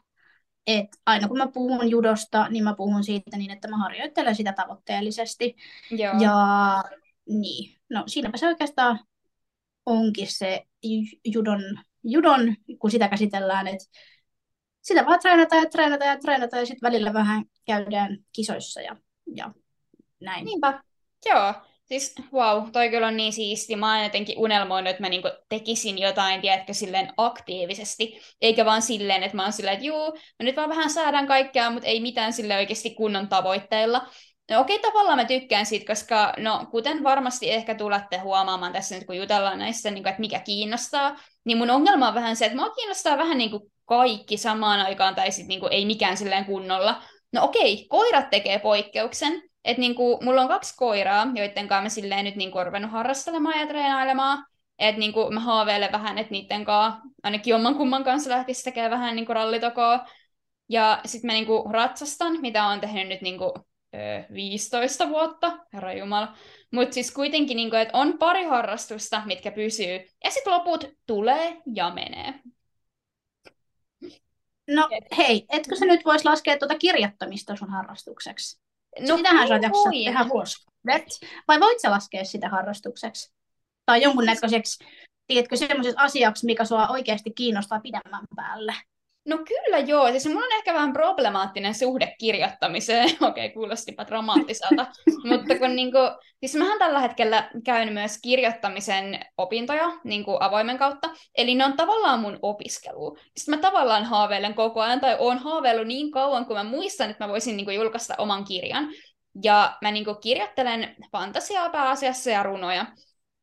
Et 0.67 0.87
aina 1.07 1.29
kun 1.29 1.39
mä 1.39 1.49
puhun 1.49 1.91
judosta, 1.91 2.49
niin 2.49 2.65
mä 2.65 2.75
puhun 2.75 3.05
siitä 3.05 3.37
niin, 3.37 3.51
että 3.51 3.69
mä 3.69 3.77
harjoittelen 3.77 4.35
sitä 4.35 4.53
tavoitteellisesti. 4.53 5.57
Joo. 5.91 6.15
Ja 6.21 6.37
niin, 7.29 7.81
no 7.91 8.05
siinäpä 8.07 8.37
se 8.37 8.47
oikeastaan 8.47 9.01
onkin 9.87 10.27
se 10.29 10.67
judon, 11.25 11.61
judon 12.05 12.57
kun 12.79 12.91
sitä 12.91 13.09
käsitellään, 13.09 13.69
että 13.69 13.85
sitä 14.83 15.07
vaan 15.07 15.21
treenataan 15.21 15.63
ja 15.63 15.71
treenataan 15.71 16.11
ja 16.11 16.19
treenataan 16.19 16.61
ja 16.61 16.67
sitten 16.67 16.89
välillä 16.89 17.13
vähän 17.13 17.45
käydään 17.67 18.19
kisoissa 18.33 18.81
ja, 18.81 18.97
ja 19.37 19.55
näin. 20.21 20.45
Niinpä, 20.45 20.83
joo. 21.27 21.55
Siis 21.93 22.15
wow, 22.33 22.71
toi 22.73 22.91
kyllä 22.91 23.07
on 23.07 23.17
niin 23.17 23.33
siisti. 23.33 23.77
Mä 23.77 23.95
oon 23.95 24.05
jotenkin 24.05 24.39
unelmoinut, 24.39 24.91
että 24.91 25.03
mä 25.03 25.09
niinku 25.09 25.29
tekisin 25.49 25.99
jotain, 25.99 26.41
tiedätkö, 26.41 26.75
silleen 26.75 27.13
aktiivisesti. 27.17 28.21
Eikä 28.41 28.65
vaan 28.65 28.83
silleen, 28.83 29.23
että 29.23 29.37
mä 29.37 29.43
oon 29.43 29.53
silleen, 29.53 29.75
että 29.75 29.87
juu, 29.87 30.13
mä 30.13 30.45
nyt 30.45 30.57
vaan 30.57 30.69
vähän 30.69 30.91
saadaan 30.91 31.27
kaikkea, 31.27 31.71
mutta 31.71 31.89
ei 31.89 32.01
mitään 32.01 32.33
sille 32.33 32.57
oikeasti 32.57 32.95
kunnon 32.95 33.29
tavoitteilla. 33.29 34.07
No 34.51 34.61
okei, 34.61 34.79
tavallaan 34.79 35.19
mä 35.19 35.25
tykkään 35.25 35.67
siitä, 35.67 35.87
koska 35.87 36.33
no 36.39 36.67
kuten 36.71 37.05
varmasti 37.05 37.51
ehkä 37.51 37.75
tulette 37.75 38.19
huomaamaan 38.19 38.73
tässä 38.73 38.95
nyt, 38.95 39.07
kun 39.07 39.17
jutellaan 39.17 39.59
näissä, 39.59 39.91
niin 39.91 40.03
kuin, 40.03 40.11
että 40.11 40.21
mikä 40.21 40.39
kiinnostaa, 40.39 41.17
niin 41.45 41.59
mun 41.59 41.71
ongelma 41.71 42.09
on 42.09 42.15
vähän 42.15 42.37
se, 42.37 42.45
että 42.45 42.59
mua 42.59 42.71
kiinnostaa 42.71 43.19
vähän 43.19 43.39
niin 43.39 43.51
kuin 43.51 43.63
kaikki 43.85 44.37
samaan 44.37 44.81
aikaan, 44.81 45.15
tai 45.15 45.31
sitten 45.31 45.49
niin 45.49 45.61
kuin, 45.61 45.73
ei 45.73 45.87
mikään 45.87 46.17
silleen 46.17 46.45
kunnolla. 46.45 47.03
No 47.33 47.45
okei, 47.45 47.87
koirat 47.89 48.31
tekee 48.31 48.59
poikkeuksen, 48.59 49.43
että 49.65 49.81
niin 49.81 49.95
kuin, 49.95 50.25
mulla 50.25 50.41
on 50.43 50.49
kaksi 50.49 50.75
koiraa, 50.77 51.27
joiden 51.35 51.69
kanssa 51.69 51.83
mä 51.83 51.89
silleen 51.89 52.25
nyt 52.25 52.37
niin 52.37 52.51
kuin, 52.53 52.67
ruvennut 52.67 52.93
harrastelemaan 52.93 53.61
ja 53.61 53.67
treenailemaan, 53.67 54.47
että 54.79 54.99
niin 54.99 55.13
kuin, 55.13 55.35
mä 55.35 55.41
haaveilen 55.41 55.93
vähän, 55.93 56.19
että 56.19 56.33
niiden 56.33 56.65
kanssa, 56.65 57.01
ainakin 57.23 57.55
oman 57.55 57.75
kumman 57.75 58.05
kanssa 58.05 58.31
lähtisi 58.31 58.65
tekemään 58.65 58.91
vähän 58.91 59.17
niin 59.17 59.27
kuin 59.27 59.37
rallitokoa, 59.37 60.07
ja 60.69 61.01
sitten 61.05 61.29
mä 61.29 61.33
niin 61.33 61.47
kuin, 61.47 61.75
ratsastan, 61.75 62.41
mitä 62.41 62.65
on 62.65 62.81
tehnyt 62.81 63.09
nyt 63.09 63.23
niin 63.23 63.39
kuin, 63.39 63.53
15 64.35 65.09
vuotta, 65.09 65.59
herra 65.73 65.93
jumala. 65.93 66.35
Mutta 66.73 66.95
siis 66.95 67.15
kuitenkin, 67.15 67.57
niin 67.57 67.71
kuin, 67.71 67.83
että 67.83 67.99
on 67.99 68.19
pari 68.19 68.45
harrastusta, 68.45 69.23
mitkä 69.25 69.51
pysyy, 69.51 70.07
ja 70.25 70.31
sitten 70.31 70.53
loput 70.53 70.85
tulee 71.07 71.57
ja 71.75 71.91
menee. 71.91 72.35
No 74.71 74.89
hei, 75.17 75.47
etkö 75.49 75.77
sä 75.77 75.85
nyt 75.87 76.05
voisi 76.05 76.25
laskea 76.25 76.59
tuota 76.59 76.79
kirjoittamista 76.79 77.57
sun 77.57 77.71
harrastukseksi? 77.71 78.62
No, 79.01 79.17
Sitähän 79.17 79.49
sä 79.49 79.55
oot 79.55 79.61
tehdä 80.05 80.29
vuosi. 80.29 80.67
Vai 81.49 81.61
voit 81.61 81.81
sä 81.81 81.91
laskea 81.91 82.25
sitä 82.25 82.49
harrastukseksi? 82.49 83.33
Tai 83.87 84.03
jonkunnäköiseksi, 84.03 84.85
tiedätkö, 85.27 85.57
semmoiseksi 85.57 85.97
asiaksi, 85.99 86.47
mikä 86.47 86.65
sua 86.65 86.89
oikeasti 86.89 87.31
kiinnostaa 87.31 87.81
pidemmän 87.81 88.25
päälle? 88.37 88.75
No 89.25 89.39
kyllä 89.49 89.79
joo, 89.79 90.11
siis 90.11 90.27
mulla 90.27 90.47
on 90.47 90.53
ehkä 90.53 90.75
vähän 90.75 90.93
problemaattinen 90.93 91.75
suhde 91.75 92.15
kirjoittamiseen, 92.19 93.09
okei 93.21 93.47
okay, 93.47 93.49
kuulostipa 93.49 94.07
dramaattiselta, 94.07 94.87
mutta 95.31 95.59
kun 95.59 95.77
niinku, 95.77 95.99
siis 96.41 96.55
mähän 96.55 96.79
tällä 96.79 97.01
hetkellä 97.01 97.51
käyn 97.65 97.93
myös 97.93 98.19
kirjoittamisen 98.23 99.21
opintoja 99.37 99.91
niinku 100.05 100.37
avoimen 100.41 100.79
kautta, 100.79 101.11
eli 101.39 101.55
ne 101.55 101.65
on 101.65 101.77
tavallaan 101.77 102.21
mun 102.21 102.39
opiskelu. 102.43 103.17
Sitten 103.37 103.55
mä 103.55 103.61
tavallaan 103.61 104.05
haaveilen 104.05 104.55
koko 104.55 104.81
ajan, 104.81 105.01
tai 105.01 105.17
oon 105.19 105.39
haaveillut 105.39 105.87
niin 105.87 106.11
kauan, 106.11 106.47
kun 106.47 106.57
mä 106.57 106.65
muistan, 106.65 107.11
että 107.11 107.25
mä 107.25 107.33
voisin 107.33 107.57
niinku 107.57 107.71
julkaista 107.71 108.15
oman 108.19 108.45
kirjan. 108.45 108.89
Ja 109.43 109.77
mä 109.83 109.91
niinku 109.91 110.15
kirjoittelen 110.15 110.97
fantasiaa 111.13 111.71
pääasiassa 111.71 112.31
ja 112.31 112.43
runoja. 112.43 112.87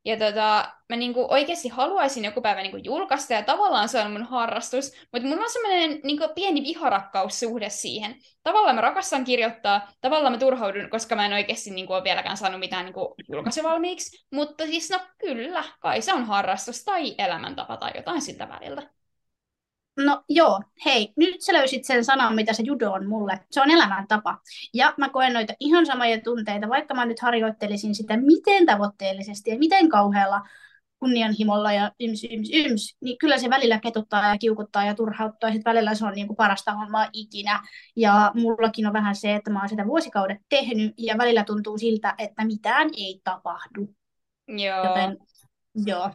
Ja 0.10 0.18
tota, 0.18 0.72
mä 0.90 0.96
niinku 0.96 1.28
oikeasti 1.30 1.68
haluaisin 1.68 2.26
joku 2.26 2.42
päivä 2.42 2.62
niinku 2.62 2.78
julkaista, 2.78 3.34
ja 3.34 3.44
tavallaan 3.44 3.90
se 3.90 4.00
on 4.00 4.12
mun 4.12 4.24
harrastus, 4.24 4.92
mutta 5.14 5.28
mulla 5.28 5.44
on 5.44 5.50
semmoinen 5.50 6.00
niinku 6.04 6.28
pieni 6.36 6.64
viharakkaussuhde 6.64 7.70
siihen. 7.70 8.16
Tavallaan 8.44 8.76
mä 8.76 8.82
rakastan 8.82 9.24
kirjoittaa, 9.24 9.92
tavallaan 10.02 10.34
mä 10.34 10.38
turhaudun, 10.38 10.90
koska 10.90 11.16
mä 11.16 11.26
en 11.26 11.34
oikeasti 11.34 11.72
niinku 11.72 11.94
ole 11.94 12.04
vieläkään 12.04 12.38
saanut 12.38 12.60
mitään 12.60 12.86
niinku 12.86 13.16
julkaisuvalmiiksi, 13.32 14.26
mutta 14.32 14.66
siis 14.66 14.90
no 14.90 15.00
kyllä, 15.18 15.64
kai 15.80 16.02
se 16.02 16.14
on 16.14 16.26
harrastus 16.26 16.84
tai 16.84 17.16
elämäntapa 17.18 17.78
tai 17.78 17.92
jotain 17.96 18.22
siltä 18.22 18.50
välillä. 18.50 18.99
No 20.06 20.24
joo, 20.30 20.62
hei, 20.86 21.14
nyt 21.18 21.42
sä 21.42 21.54
löysit 21.54 21.86
sen 21.86 22.06
sanan, 22.06 22.36
mitä 22.36 22.54
se 22.54 22.64
judo 22.64 22.92
on 22.92 23.08
mulle. 23.08 23.40
Se 23.52 23.62
on 23.62 23.72
elämäntapa. 23.72 24.38
Ja 24.74 24.94
mä 24.98 25.10
koen 25.10 25.34
noita 25.34 25.54
ihan 25.60 25.86
samoja 25.86 26.22
tunteita, 26.22 26.70
vaikka 26.70 26.94
mä 26.94 27.06
nyt 27.06 27.20
harjoittelisin 27.20 27.96
sitä 27.96 28.18
miten 28.18 28.66
tavoitteellisesti 28.66 29.50
ja 29.50 29.58
miten 29.58 29.90
kauhealla 29.90 30.42
kunnianhimolla 31.00 31.74
ja 31.74 31.92
yms, 32.00 32.24
yms, 32.24 32.50
yms, 32.54 32.98
niin 33.02 33.18
kyllä 33.18 33.38
se 33.38 33.50
välillä 33.50 33.80
ketuttaa 33.80 34.28
ja 34.30 34.38
kiukuttaa 34.38 34.86
ja 34.86 34.96
turhauttaa. 34.96 35.52
Sitten 35.52 35.74
välillä 35.74 35.96
se 35.96 36.06
on 36.06 36.14
niin 36.14 36.28
kuin 36.28 36.38
parasta 36.38 36.74
hommaa 36.74 37.10
ikinä. 37.14 37.62
Ja 37.96 38.32
mullakin 38.36 38.88
on 38.88 38.94
vähän 38.94 39.16
se, 39.16 39.36
että 39.36 39.52
mä 39.52 39.60
oon 39.60 39.70
sitä 39.70 39.86
vuosikaudet 39.86 40.38
tehnyt 40.50 40.94
ja 40.98 41.18
välillä 41.18 41.44
tuntuu 41.44 41.78
siltä, 41.78 42.16
että 42.18 42.46
mitään 42.46 42.90
ei 42.98 43.22
tapahdu. 43.24 43.96
Joo. 44.48 44.86
Joten 44.86 45.18
joo. 45.86 46.12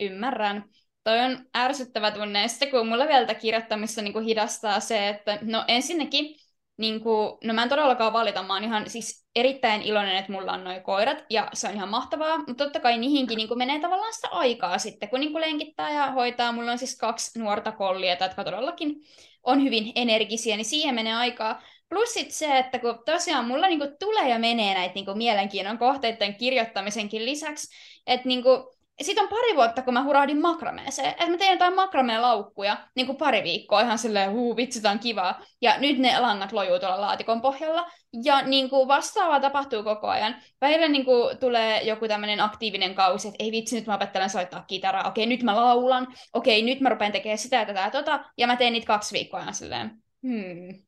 Ymmärrän 0.00 0.64
toi 1.04 1.20
on 1.20 1.46
ärsyttävä 1.56 2.10
tunne. 2.10 2.42
Ja 2.42 2.48
sitten 2.48 2.70
kun 2.70 2.88
mulla 2.88 3.08
vielä 3.08 3.34
kirjoittamista 3.34 4.02
niin 4.02 4.12
kuin 4.12 4.24
hidastaa 4.24 4.80
se, 4.80 5.08
että 5.08 5.38
no 5.42 5.64
ensinnäkin, 5.68 6.36
niin 6.76 7.00
kuin, 7.00 7.38
no 7.44 7.54
mä 7.54 7.62
en 7.62 7.68
todellakaan 7.68 8.12
valita, 8.12 8.42
mä 8.42 8.54
oon 8.54 8.64
ihan 8.64 8.90
siis 8.90 9.26
erittäin 9.36 9.82
iloinen, 9.82 10.16
että 10.16 10.32
mulla 10.32 10.52
on 10.52 10.64
noin 10.64 10.82
koirat, 10.82 11.24
ja 11.30 11.48
se 11.52 11.68
on 11.68 11.74
ihan 11.74 11.88
mahtavaa, 11.88 12.38
mutta 12.38 12.64
totta 12.64 12.80
kai 12.80 12.98
niihinkin 12.98 13.36
niin 13.36 13.48
kuin 13.48 13.58
menee 13.58 13.80
tavallaan 13.80 14.12
sitä 14.14 14.28
aikaa 14.28 14.78
sitten, 14.78 15.08
kun 15.08 15.20
niin 15.20 15.32
kuin 15.32 15.40
lenkittää 15.40 15.92
ja 15.92 16.10
hoitaa. 16.10 16.52
Mulla 16.52 16.72
on 16.72 16.78
siis 16.78 16.98
kaksi 16.98 17.38
nuorta 17.38 17.72
kollia, 17.72 18.16
jotka 18.20 18.44
todellakin 18.44 18.96
on 19.42 19.62
hyvin 19.62 19.92
energisiä, 19.94 20.56
niin 20.56 20.64
siihen 20.64 20.94
menee 20.94 21.14
aikaa. 21.14 21.62
Plus 21.88 22.14
sit 22.14 22.30
se, 22.30 22.58
että 22.58 22.78
kun 22.78 23.02
tosiaan 23.06 23.44
mulla 23.44 23.66
niinku 23.66 23.86
tulee 23.98 24.28
ja 24.28 24.38
menee 24.38 24.74
näitä 24.74 24.94
niinku 24.94 25.14
mielenkiinnon 25.14 25.78
kohteiden 25.78 26.34
kirjoittamisenkin 26.34 27.24
lisäksi, 27.24 27.74
että 28.06 28.28
niinku, 28.28 28.73
sitten 29.02 29.22
on 29.24 29.28
pari 29.28 29.54
vuotta, 29.54 29.82
kun 29.82 29.94
mä 29.94 30.04
hurahdin 30.04 30.40
makrameeseen. 30.40 31.08
Että 31.08 31.30
mä 31.30 31.36
tein 31.36 31.52
jotain 31.52 31.74
makrameen-laukkuja 31.74 32.88
niin 32.96 33.06
kuin 33.06 33.18
pari 33.18 33.42
viikkoa 33.42 33.80
ihan 33.80 33.98
silleen, 33.98 34.32
huu, 34.32 34.56
vitsi, 34.56 34.88
on 34.88 34.98
kivaa. 34.98 35.42
Ja 35.60 35.78
nyt 35.78 35.98
ne 35.98 36.20
langat 36.20 36.52
lojuu 36.52 36.78
tuolla 36.78 37.00
laatikon 37.00 37.40
pohjalla. 37.40 37.90
Ja 38.24 38.42
niin 38.42 38.70
kuin 38.70 38.88
vastaavaa 38.88 39.40
tapahtuu 39.40 39.82
koko 39.82 40.08
ajan. 40.08 40.36
Välillä 40.60 40.88
niin 40.88 41.04
kuin 41.04 41.38
tulee 41.38 41.82
joku 41.82 42.08
tämmöinen 42.08 42.40
aktiivinen 42.40 42.94
kausi, 42.94 43.28
että 43.28 43.44
ei 43.44 43.52
vitsi, 43.52 43.76
nyt 43.76 43.86
mä 43.86 43.94
opettelen 43.94 44.30
soittaa 44.30 44.64
kitaraa. 44.66 45.08
Okei, 45.08 45.26
nyt 45.26 45.42
mä 45.42 45.56
laulan. 45.56 46.06
Okei, 46.32 46.62
nyt 46.62 46.80
mä 46.80 46.88
rupean 46.88 47.12
tekemään 47.12 47.38
sitä 47.38 47.56
ja 47.56 47.66
tätä 47.66 47.80
ja 47.80 47.90
tota. 47.90 48.24
Ja 48.38 48.46
mä 48.46 48.56
teen 48.56 48.72
niitä 48.72 48.86
kaksi 48.86 49.12
viikkoa 49.12 49.40
ajan 49.40 49.54
silleen, 49.54 49.90
hmm. 50.22 50.84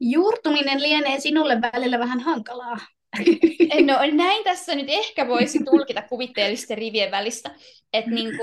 Juurtuminen 0.00 0.82
lienee 0.82 1.20
sinulle 1.20 1.60
välillä 1.60 1.98
vähän 1.98 2.20
hankalaa. 2.20 2.76
No 3.86 3.98
näin 4.24 4.44
tässä 4.44 4.74
nyt 4.74 4.86
ehkä 4.88 5.28
voisi 5.28 5.64
tulkita 5.64 6.02
kuvitteellisten 6.02 6.78
rivien 6.78 7.10
välistä. 7.10 7.50
Että 7.92 8.10
niinku, 8.10 8.42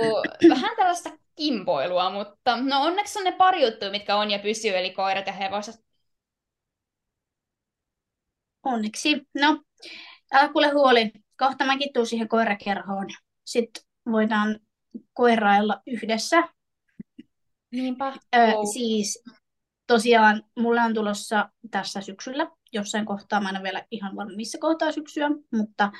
vähän 0.49 0.75
tällaista 0.75 1.09
kimpoilua, 1.35 2.09
mutta 2.09 2.57
no 2.57 2.83
onneksi 2.83 3.19
on 3.19 3.25
ne 3.25 3.31
pari 3.31 3.63
juttua, 3.65 3.89
mitkä 3.89 4.15
on 4.15 4.31
ja 4.31 4.39
pysyy, 4.39 4.77
eli 4.77 4.89
koirat 4.89 5.27
ja 5.27 5.33
hevoset. 5.33 5.75
Onneksi. 8.63 9.27
No, 9.41 9.63
älä 10.33 10.49
kuule 10.53 10.67
huoli. 10.67 11.11
Kohta 11.37 11.65
mäkin 11.65 11.93
tuun 11.93 12.05
siihen 12.05 12.27
koirakerhoon. 12.29 13.07
Sitten 13.45 13.83
voidaan 14.11 14.59
koirailla 15.13 15.81
yhdessä. 15.87 16.43
Niinpä. 17.71 18.13
Ö, 18.35 18.39
siis 18.73 19.23
tosiaan 19.87 20.43
mulla 20.59 20.83
on 20.83 20.93
tulossa 20.93 21.49
tässä 21.71 22.01
syksyllä 22.01 22.51
jossain 22.73 23.05
kohtaa, 23.05 23.41
mä 23.41 23.49
en 23.49 23.55
ole 23.55 23.63
vielä 23.63 23.85
ihan 23.91 24.15
varma 24.15 24.35
missä 24.35 24.57
kohtaa 24.61 24.91
syksyä, 24.91 25.29
mutta 25.51 25.91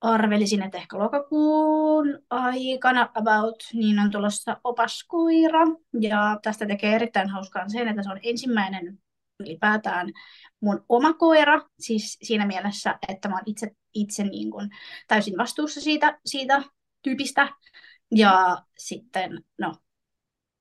arvelisin, 0.00 0.62
että 0.62 0.78
ehkä 0.78 0.98
lokakuun 0.98 2.18
aikana 2.30 3.08
about, 3.14 3.56
niin 3.72 3.98
on 3.98 4.10
tulossa 4.10 4.60
opaskuira. 4.64 5.60
Ja 6.00 6.38
tästä 6.42 6.66
tekee 6.66 6.94
erittäin 6.94 7.28
hauskaa 7.28 7.68
sen, 7.68 7.88
että 7.88 8.02
se 8.02 8.10
on 8.10 8.20
ensimmäinen 8.22 8.98
ylipäätään 9.40 10.12
mun 10.60 10.84
oma 10.88 11.12
koira, 11.12 11.60
siis 11.80 12.18
siinä 12.22 12.46
mielessä, 12.46 12.98
että 13.08 13.28
mä 13.28 13.34
oon 13.34 13.42
itse, 13.46 13.70
itse 13.94 14.24
niin 14.24 14.50
kuin 14.50 14.70
täysin 15.08 15.38
vastuussa 15.38 15.80
siitä, 15.80 16.18
siitä 16.26 16.62
tyypistä. 17.02 17.48
Ja 18.10 18.62
sitten, 18.78 19.44
no, 19.58 19.74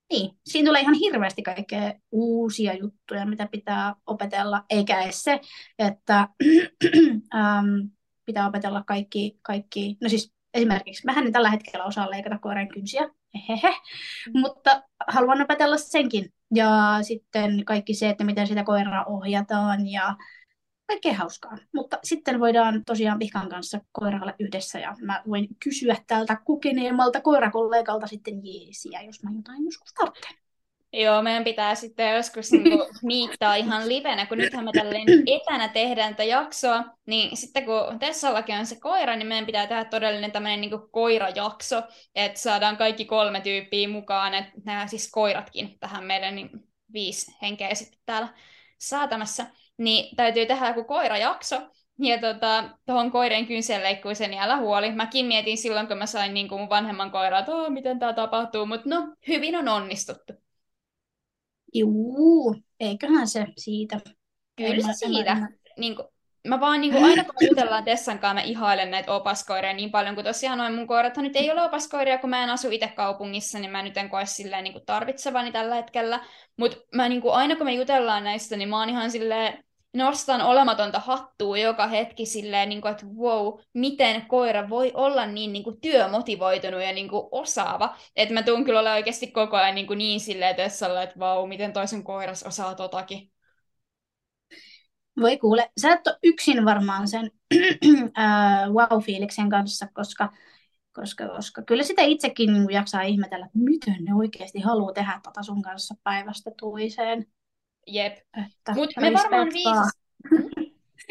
niin, 0.09 0.31
siinä 0.45 0.67
tulee 0.67 0.81
ihan 0.81 0.93
hirveästi 0.93 1.41
kaikkea 1.41 1.93
uusia 2.11 2.73
juttuja, 2.73 3.25
mitä 3.25 3.47
pitää 3.51 3.95
opetella, 4.05 4.63
eikä 4.69 5.01
edes 5.01 5.23
se, 5.23 5.41
että 5.79 6.27
ähm, 7.35 7.87
pitää 8.25 8.47
opetella 8.47 8.83
kaikki, 8.83 9.39
kaikki, 9.41 9.97
no 10.01 10.09
siis 10.09 10.33
esimerkiksi, 10.53 11.05
mähän 11.05 11.25
en 11.25 11.33
tällä 11.33 11.49
hetkellä 11.49 11.85
osaa 11.85 12.09
leikata 12.09 12.37
koiran 12.37 12.67
kynsiä, 12.67 13.09
hehehe, 13.35 13.69
mm. 13.69 14.39
mutta 14.39 14.83
haluan 15.07 15.41
opetella 15.41 15.77
senkin. 15.77 16.33
Ja 16.55 16.99
sitten 17.01 17.65
kaikki 17.65 17.93
se, 17.93 18.09
että 18.09 18.23
miten 18.23 18.47
sitä 18.47 18.63
koiraa 18.63 19.05
ohjataan 19.05 19.87
ja 19.87 20.15
kaikkea 20.87 21.13
hauskaa. 21.13 21.57
Mutta 21.75 21.99
sitten 22.03 22.39
voidaan 22.39 22.85
tosiaan 22.85 23.19
Pihkan 23.19 23.49
kanssa 23.49 23.79
koirailla 23.91 24.33
yhdessä 24.39 24.79
ja 24.79 24.95
mä 25.01 25.23
voin 25.29 25.47
kysyä 25.63 25.95
tältä 26.07 26.37
kokeneemmalta 26.45 27.21
koirakollegalta 27.21 28.07
sitten 28.07 28.41
jeesiä, 28.43 29.01
jos 29.01 29.23
mä 29.23 29.31
jotain 29.35 29.65
joskus 29.65 29.93
tarvitsen. 29.93 30.37
Joo, 30.93 31.21
meidän 31.21 31.43
pitää 31.43 31.75
sitten 31.75 32.15
joskus 32.15 32.51
niinku 32.51 32.85
miittaa 33.03 33.55
ihan 33.55 33.87
livenä, 33.89 34.25
kun 34.25 34.37
nythän 34.37 34.65
me 34.65 34.71
tälleen 34.71 35.07
etänä 35.27 35.67
tehdään 35.67 36.13
tätä 36.13 36.23
jaksoa, 36.23 36.83
niin 37.05 37.37
sitten 37.37 37.65
kun 37.65 37.99
Tessallakin 37.99 38.55
on 38.55 38.65
se 38.65 38.79
koira, 38.79 39.15
niin 39.15 39.27
meidän 39.27 39.45
pitää 39.45 39.67
tehdä 39.67 39.85
todellinen 39.85 40.31
tämmöinen 40.31 40.61
niinku 40.61 40.89
koirajakso, 40.91 41.83
että 42.15 42.39
saadaan 42.39 42.77
kaikki 42.77 43.05
kolme 43.05 43.41
tyyppiä 43.41 43.87
mukaan, 43.87 44.33
että 44.33 44.51
nämä 44.65 44.87
siis 44.87 45.11
koiratkin 45.11 45.79
tähän 45.79 46.03
meidän 46.03 46.35
niin 46.35 46.49
viisi 46.93 47.37
henkeä 47.41 47.75
sitten 47.75 47.99
täällä 48.05 48.33
saatamassa, 48.77 49.45
niin 49.77 50.15
täytyy 50.15 50.45
tehdä 50.45 50.67
joku 50.67 50.83
koirajakso, 50.83 51.61
ja 51.99 52.17
tota, 52.17 52.63
tuohon 52.85 53.11
koirien 53.11 53.47
kynsenleikkuisen 53.47 54.33
älä 54.33 54.57
huoli. 54.57 54.91
Mäkin 54.91 55.25
mietin 55.25 55.57
silloin, 55.57 55.87
kun 55.87 55.97
mä 55.97 56.05
sain 56.05 56.33
niin 56.33 56.49
kuin 56.49 56.61
mun 56.61 56.69
vanhemman 56.69 57.11
koiraa, 57.11 57.39
että 57.39 57.51
oh, 57.51 57.69
miten 57.69 57.99
tämä 57.99 58.13
tapahtuu, 58.13 58.65
mutta 58.65 58.89
no, 58.89 59.15
hyvin 59.27 59.55
on 59.55 59.67
onnistuttu. 59.67 60.33
Juu, 61.73 62.55
eiköhän 62.79 63.27
se 63.27 63.47
siitä. 63.57 63.99
Kyllä 64.55 64.93
se 64.93 64.93
siitä. 64.93 65.37
Niin 65.77 65.95
kuin, 65.95 66.07
mä 66.47 66.59
vaan 66.59 66.81
niin 66.81 66.93
kuin, 66.93 67.05
aina 67.05 67.23
kun 67.23 67.47
jutellaan 67.49 67.83
Tessan 67.83 68.19
kanssa, 68.19 68.33
mä 68.33 68.41
ihailen 68.41 68.91
näitä 68.91 69.13
opaskoiria 69.13 69.73
niin 69.73 69.91
paljon, 69.91 70.15
kun 70.15 70.23
tosiaan 70.23 70.57
noin 70.57 70.73
mun 70.73 70.87
koirathan 70.87 71.23
nyt 71.23 71.35
ei 71.35 71.51
ole 71.51 71.63
opaskoiria, 71.63 72.17
kun 72.17 72.29
mä 72.29 72.43
en 72.43 72.49
asu 72.49 72.69
itse 72.71 72.87
kaupungissa, 72.87 73.59
niin 73.59 73.71
mä 73.71 73.83
nyt 73.83 73.97
en 73.97 74.09
koe 74.09 74.25
silleen 74.25 74.63
niin 74.63 74.73
kuin 74.73 74.85
tarvitsevani 74.85 75.51
tällä 75.51 75.75
hetkellä. 75.75 76.25
Mutta 76.57 76.77
mä 76.95 77.09
niin 77.09 77.21
kuin, 77.21 77.33
aina 77.33 77.55
kun 77.55 77.65
me 77.65 77.73
jutellaan 77.73 78.23
näistä, 78.23 78.57
niin 78.57 78.69
mä 78.69 78.79
oon 78.79 78.89
ihan 78.89 79.11
silleen, 79.11 79.63
nostan 79.93 80.41
olematonta 80.41 80.99
hattua 80.99 81.57
joka 81.57 81.87
hetki 81.87 82.25
silleen, 82.25 82.69
niin 82.69 82.81
kuin, 82.81 82.91
että 82.91 83.05
wow, 83.05 83.59
miten 83.73 84.25
koira 84.27 84.69
voi 84.69 84.91
olla 84.93 85.25
niin, 85.25 85.53
niin 85.53 85.63
kuin, 85.63 85.81
työmotivoitunut 85.81 86.81
ja 86.81 86.93
niin 86.93 87.09
kuin, 87.09 87.27
osaava. 87.31 87.95
Että 88.15 88.33
mä 88.33 88.43
tuun 88.43 88.65
kyllä 88.65 88.79
olla 88.79 88.93
oikeasti 88.93 89.27
koko 89.27 89.57
ajan 89.57 89.75
niin, 89.75 89.87
kuin, 89.87 89.97
niin 89.97 90.19
silleen 90.19 90.55
Tessalla, 90.55 91.03
että 91.03 91.19
wow, 91.19 91.49
miten 91.49 91.73
toisen 91.73 92.03
koiras 92.03 92.43
osaa 92.43 92.75
totakin. 92.75 93.31
Voi 95.21 95.37
kuule, 95.37 95.71
sä 95.81 95.93
et 95.93 96.07
ole 96.07 96.17
yksin 96.23 96.65
varmaan 96.65 97.07
sen 97.07 97.31
wow-fiiliksen 98.75 99.49
kanssa, 99.49 99.87
koska, 99.93 100.29
koska, 100.93 101.27
koska 101.27 101.61
kyllä 101.61 101.83
sitä 101.83 102.01
itsekin 102.01 102.53
niin 102.53 102.71
jaksaa 102.71 103.01
ihmetellä, 103.01 103.45
että 103.45 103.59
miten 103.59 104.05
ne 104.05 104.15
oikeasti 104.15 104.59
haluaa 104.59 104.93
tehdä 104.93 105.19
tota 105.23 105.43
sun 105.43 105.61
kanssa 105.61 105.95
päivästä 106.03 106.51
tuiseen. 106.59 107.25
Jep. 107.87 108.17
Mutta 108.75 109.01
me 109.01 109.13
varmaan 109.13 109.49
viisas... 109.53 109.91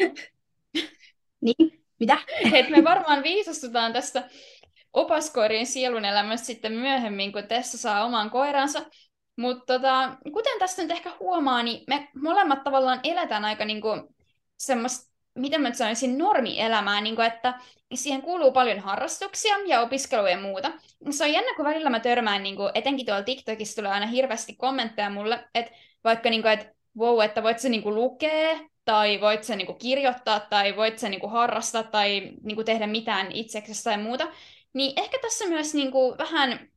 niin, 1.41 1.83
mitä? 1.99 2.17
Et 2.53 2.69
me 2.69 2.83
varmaan 2.83 3.23
viisastutaan 3.23 3.93
tästä 3.93 4.29
opaskoirien 4.93 5.65
sielun 5.65 6.05
elämästä 6.05 6.45
sitten 6.45 6.73
myöhemmin, 6.73 7.31
kun 7.31 7.43
Tessa 7.47 7.77
saa 7.77 8.05
oman 8.05 8.29
koiransa. 8.29 8.85
Mutta 9.37 9.73
tota, 9.73 10.17
kuten 10.33 10.59
tästä 10.59 10.81
nyt 10.81 10.91
ehkä 10.91 11.11
huomaa, 11.19 11.63
niin 11.63 11.83
me 11.87 12.07
molemmat 12.15 12.63
tavallaan 12.63 12.99
eletään 13.03 13.45
aika 13.45 13.65
niinku 13.65 14.15
semmoista, 14.57 15.06
miten 15.37 15.61
mä 15.61 15.73
sanoisin, 15.73 16.17
normielämää, 16.17 17.01
niinku, 17.01 17.21
että 17.21 17.53
siihen 17.93 18.21
kuuluu 18.21 18.51
paljon 18.51 18.79
harrastuksia 18.79 19.55
ja 19.65 19.81
opiskelua 19.81 20.29
ja 20.29 20.39
muuta. 20.39 20.71
Se 21.09 21.23
on 21.23 21.33
jännä, 21.33 21.55
kun 21.55 21.65
välillä 21.65 21.89
mä 21.89 21.99
törmään, 21.99 22.43
niinku, 22.43 22.69
etenkin 22.73 23.05
tuolla 23.05 23.23
TikTokissa 23.23 23.75
tulee 23.75 23.91
aina 23.91 24.05
hirveästi 24.05 24.55
kommentteja 24.55 25.09
mulle, 25.09 25.47
että 25.55 25.71
vaikka 26.03 26.29
niinku, 26.29 26.47
että 26.47 26.73
wow, 26.97 27.23
että 27.23 27.43
voit 27.43 27.59
sä 27.59 27.69
niinku 27.69 27.93
lukea, 27.93 28.59
tai 28.85 29.21
voit 29.21 29.43
sä 29.43 29.55
niinku 29.55 29.73
kirjoittaa, 29.73 30.39
tai 30.39 30.75
voit 30.75 30.99
sä 30.99 31.09
niinku 31.09 31.27
harrastaa, 31.27 31.83
tai 31.83 32.31
niinku 32.43 32.63
tehdä 32.63 32.87
mitään 32.87 33.31
itseksesi 33.31 33.83
tai 33.83 33.97
muuta, 33.97 34.27
niin 34.73 34.93
ehkä 34.99 35.17
tässä 35.21 35.45
myös 35.45 35.73
niinku 35.73 36.15
vähän 36.17 36.69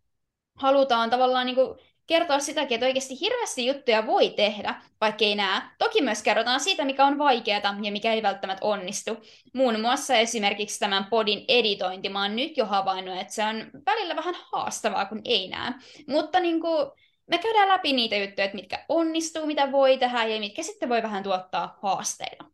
halutaan 0.55 1.11
tavallaan 1.11 1.47
niinku 1.47 1.79
kertoa 2.11 2.39
sitäkin, 2.39 2.75
että 2.75 2.87
oikeasti 2.87 3.21
hirveästi 3.21 3.67
juttuja 3.67 4.07
voi 4.07 4.31
tehdä, 4.31 4.75
vaikka 5.01 5.25
ei 5.25 5.35
näe. 5.35 5.63
Toki 5.79 6.03
myös 6.03 6.23
kerrotaan 6.23 6.61
siitä, 6.61 6.85
mikä 6.85 7.07
on 7.07 7.19
vaikeaa 7.19 7.77
ja 7.83 7.93
mikä 7.93 8.13
ei 8.13 8.23
välttämättä 8.23 8.67
onnistu. 8.67 9.17
Muun 9.55 9.81
muassa 9.81 10.17
esimerkiksi 10.17 10.79
tämän 10.79 11.05
podin 11.05 11.45
editointi. 11.49 12.09
Mä 12.09 12.23
oon 12.23 12.37
nyt 12.37 12.57
jo 12.57 12.67
havainnut, 12.67 13.19
että 13.19 13.35
se 13.35 13.45
on 13.45 13.57
välillä 13.87 14.17
vähän 14.17 14.35
haastavaa, 14.53 15.05
kun 15.05 15.21
ei 15.25 15.49
näe. 15.49 15.73
Mutta 16.09 16.41
niin 16.41 16.61
kuin, 16.61 16.91
me 17.27 17.39
käydään 17.39 17.69
läpi 17.69 17.93
niitä 17.93 18.17
juttuja, 18.17 18.45
että 18.45 18.57
mitkä 18.57 18.85
onnistuu, 18.89 19.47
mitä 19.47 19.73
voi 19.73 19.99
tehdä 19.99 20.25
ja 20.25 20.41
mitkä 20.41 20.63
sitten 20.63 20.89
voi 20.89 21.03
vähän 21.03 21.23
tuottaa 21.23 21.79
haasteita. 21.83 22.45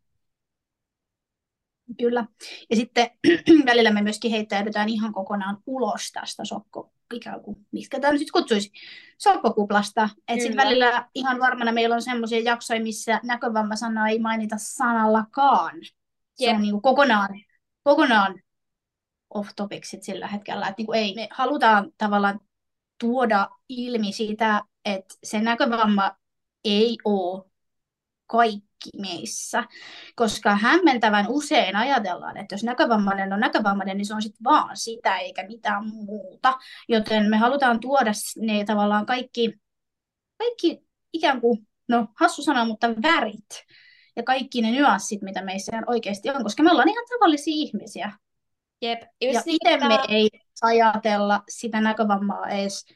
Kyllä. 1.99 2.27
Ja 2.71 2.77
sitten 2.77 3.11
välillä 3.67 3.91
me 3.91 4.03
myöskin 4.03 4.31
heittäydytään 4.31 4.89
ihan 4.89 5.13
kokonaan 5.13 5.59
ulos 5.67 6.13
tästä 6.13 6.45
sokko, 6.45 6.93
ikään 7.15 7.41
kuin, 7.41 7.67
mitkä 7.73 8.01
tämä 8.01 8.13
nyt 8.13 8.31
kutsuisi, 8.31 8.73
sokkokuplasta. 9.19 10.09
Että 10.29 10.43
sitten 10.43 10.65
välillä 10.65 11.09
ihan 11.15 11.41
varmana 11.41 11.73
meillä 11.73 11.95
on 11.95 12.03
semmoisia 12.03 12.41
jaksoja, 12.41 12.83
missä 12.83 13.21
näkövamma-sanaa 13.25 14.09
ei 14.09 14.19
mainita 14.19 14.57
sanallakaan. 14.59 15.75
Se 16.35 16.51
on 16.51 16.63
niin 16.63 16.73
kuin 16.73 16.83
kokonaan, 16.83 17.29
kokonaan 17.83 18.41
off 19.35 19.51
topic 19.57 19.85
sillä 20.01 20.27
hetkellä. 20.27 20.67
Että 20.67 20.75
niin 20.79 20.87
kuin 20.87 20.99
ei, 20.99 21.15
me 21.15 21.29
halutaan 21.31 21.93
tavallaan 21.99 22.41
tuoda 23.01 23.51
ilmi 23.69 24.13
sitä, 24.13 24.63
että 24.85 25.15
se 25.25 25.41
näkövamma 25.41 26.17
ei 26.65 26.97
ole 27.05 27.45
kaikki 28.27 28.66
meissä, 28.99 29.65
koska 30.15 30.57
hämmentävän 30.57 31.27
usein 31.29 31.77
ajatellaan, 31.77 32.37
että 32.37 32.55
jos 32.55 32.65
näkövammainen 32.65 33.33
on 33.33 33.41
näkövammainen, 33.41 33.97
niin 33.97 34.07
se 34.07 34.15
on 34.15 34.23
sitten 34.23 34.45
vaan 34.45 34.77
sitä 34.77 35.17
eikä 35.17 35.47
mitään 35.47 35.89
muuta. 35.89 36.59
Joten 36.89 37.31
me 37.31 37.37
halutaan 37.37 37.81
tuoda 37.81 38.13
ne 38.37 38.65
tavallaan 38.65 39.07
kaikki, 39.07 39.55
kaikki 40.39 40.87
ikään 41.13 41.41
kuin, 41.41 41.69
no 41.89 42.09
hassu 42.21 42.43
sana, 42.43 42.65
mutta 42.65 42.89
värit 43.03 43.65
ja 44.17 44.23
kaikki 44.23 44.63
ne 44.63 44.71
nyanssit, 44.71 45.23
mitä 45.23 45.43
meissä 45.43 45.73
oikeasti 45.87 46.31
on, 46.31 46.43
koska 46.43 46.63
me 46.63 46.71
ollaan 46.71 46.89
ihan 46.89 47.05
tavallisia 47.09 47.55
ihmisiä. 47.55 48.13
Jep, 48.83 49.03
ja 49.21 49.43
niin, 49.47 49.89
me 49.89 49.99
ei 50.09 50.29
ajatella 50.63 51.43
sitä 51.49 51.81
näkövammaa 51.81 52.49
edes 52.49 52.87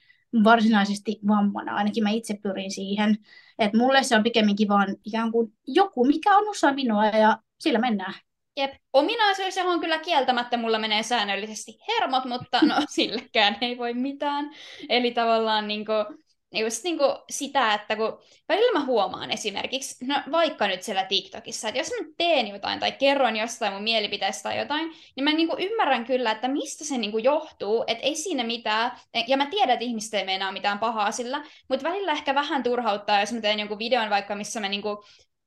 varsinaisesti 0.45 1.19
vammana. 1.29 1.77
Ainakin 1.77 2.03
mä 2.03 2.11
itse 2.11 2.39
pyrin 2.43 2.71
siihen, 2.71 3.19
että 3.59 3.79
mulle 3.79 4.03
se 4.03 4.17
on 4.17 4.23
pikemminkin 4.23 4.69
vaan 4.69 4.97
ikään 5.05 5.33
kuin 5.33 5.53
joku, 5.67 6.05
mikä 6.05 6.37
on 6.37 6.49
osa 6.49 6.73
minua 6.73 7.07
ja 7.07 7.39
sillä 7.61 7.79
mennään. 7.79 8.15
Jep. 8.57 8.73
Ominaisuus, 8.93 9.57
johon 9.57 9.81
kyllä 9.81 9.99
kieltämättä 9.99 10.57
mulla 10.57 10.79
menee 10.79 11.03
säännöllisesti 11.03 11.79
hermot, 11.89 12.25
mutta 12.25 12.61
no 12.63 12.75
sillekään 12.95 13.57
ei 13.61 13.79
voi 13.79 13.95
mitään. 13.95 14.51
Eli 14.89 15.11
tavallaan 15.11 15.69
niin 15.69 15.87
kuin, 15.87 16.19
just 16.53 16.85
niin 16.85 16.99
kuin 16.99 17.17
sitä, 17.31 17.75
että 17.75 17.97
kun 17.97 18.19
välillä 18.49 18.79
mä 18.79 18.85
huomaan 18.85 19.31
esimerkiksi, 19.31 20.05
no 20.07 20.15
vaikka 20.33 20.69
nyt 20.69 20.83
siellä 20.83 21.05
TikTokissa, 21.05 21.69
että 21.69 21.81
jos 21.81 21.91
mä 21.91 22.07
teen 22.19 22.47
jotain 22.47 22.81
tai 22.81 22.93
kerron 22.93 23.37
jostain 23.37 23.73
mun 23.73 23.83
mielipiteestä 23.83 24.43
tai 24.43 24.59
jotain, 24.59 24.93
niin 25.17 25.25
mä 25.25 25.33
niin 25.33 25.49
kuin 25.49 25.63
ymmärrän 25.63 26.05
kyllä, 26.05 26.31
että 26.31 26.49
mistä 26.49 26.85
se 26.85 26.99
niin 26.99 27.13
kuin 27.13 27.25
johtuu, 27.25 27.85
että 27.87 28.07
ei 28.07 28.15
siinä 28.15 28.45
mitään, 28.45 28.93
ja 29.27 29.37
mä 29.37 29.47
tiedän, 29.47 29.73
että 29.73 29.85
ihmiset 29.85 30.15
ei 30.15 30.25
meinaa 30.25 30.53
mitään 30.53 30.79
pahaa 30.79 31.13
sillä, 31.13 31.45
mutta 31.69 31.89
välillä 31.89 32.13
ehkä 32.13 32.35
vähän 32.35 32.63
turhauttaa, 32.63 33.21
jos 33.21 33.33
mä 33.33 33.41
teen 33.41 33.59
jonkun 33.59 33.79
videon 33.79 34.11
vaikka, 34.11 34.37
missä 34.37 34.61
mä 34.61 34.69
niin 34.69 34.83
kuin, 34.83 34.97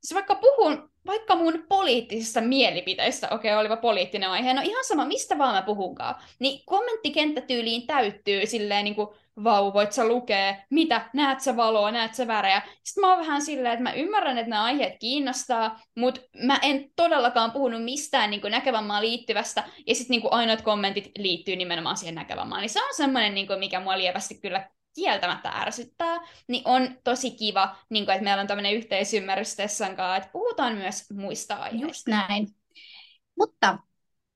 siis 0.03 0.13
vaikka 0.13 0.35
puhun 0.35 0.92
vaikka 1.05 1.35
mun 1.35 1.65
poliittisista 1.69 2.41
mielipiteistä, 2.41 3.27
okei, 3.31 3.51
okay, 3.51 3.61
oliva 3.61 3.77
poliittinen 3.77 4.29
aihe, 4.29 4.53
no 4.53 4.61
ihan 4.61 4.83
sama, 4.83 5.05
mistä 5.05 5.37
vaan 5.37 5.55
mä 5.55 5.61
puhunkaan, 5.61 6.15
niin 6.39 6.61
kommenttikenttätyyliin 6.65 7.87
täyttyy 7.87 8.45
silleen 8.45 8.85
niin 8.85 8.95
kuin, 8.95 9.07
vau, 9.43 9.73
voit 9.73 9.91
sä 9.91 10.07
lukea, 10.07 10.55
mitä, 10.69 11.09
näet 11.13 11.39
sä 11.39 11.57
valoa, 11.57 11.91
näet 11.91 12.15
sä 12.15 12.27
värejä. 12.27 12.61
Sitten 12.83 13.01
mä 13.01 13.09
oon 13.09 13.19
vähän 13.19 13.41
silleen, 13.41 13.73
että 13.73 13.83
mä 13.83 13.93
ymmärrän, 13.93 14.37
että 14.37 14.49
nämä 14.49 14.63
aiheet 14.63 14.93
kiinnostaa, 14.99 15.79
mutta 15.95 16.21
mä 16.43 16.59
en 16.61 16.91
todellakaan 16.95 17.51
puhunut 17.51 17.83
mistään 17.83 18.29
niin 18.29 18.41
näkövammaan 18.49 19.03
liittyvästä, 19.03 19.63
ja 19.87 19.95
sitten 19.95 20.17
niin 20.17 20.33
ainoat 20.33 20.61
kommentit 20.61 21.11
liittyy 21.17 21.55
nimenomaan 21.55 21.97
siihen 21.97 22.15
näkövammaan. 22.15 22.61
Niin 22.61 22.69
se 22.69 22.83
on 22.83 22.93
semmoinen, 22.95 23.35
niin 23.35 23.47
mikä 23.59 23.79
mua 23.79 23.97
lievästi 23.97 24.35
kyllä 24.35 24.69
kieltämättä 24.95 25.49
ärsyttää, 25.49 26.19
niin 26.47 26.61
on 26.65 26.97
tosi 27.03 27.31
kiva, 27.31 27.75
niin 27.89 28.05
kuin, 28.05 28.13
että 28.13 28.23
meillä 28.23 28.41
on 28.41 28.47
tämmöinen 28.47 28.73
yhteisymmärrys 28.73 29.55
Tessan 29.55 29.95
kanssa, 29.95 30.15
että 30.15 30.29
puhutaan 30.33 30.73
myös 30.73 31.11
muista 31.11 31.55
aiheista. 31.55 31.87
Just 31.87 32.07
näin. 32.07 32.47
Mutta 33.37 33.77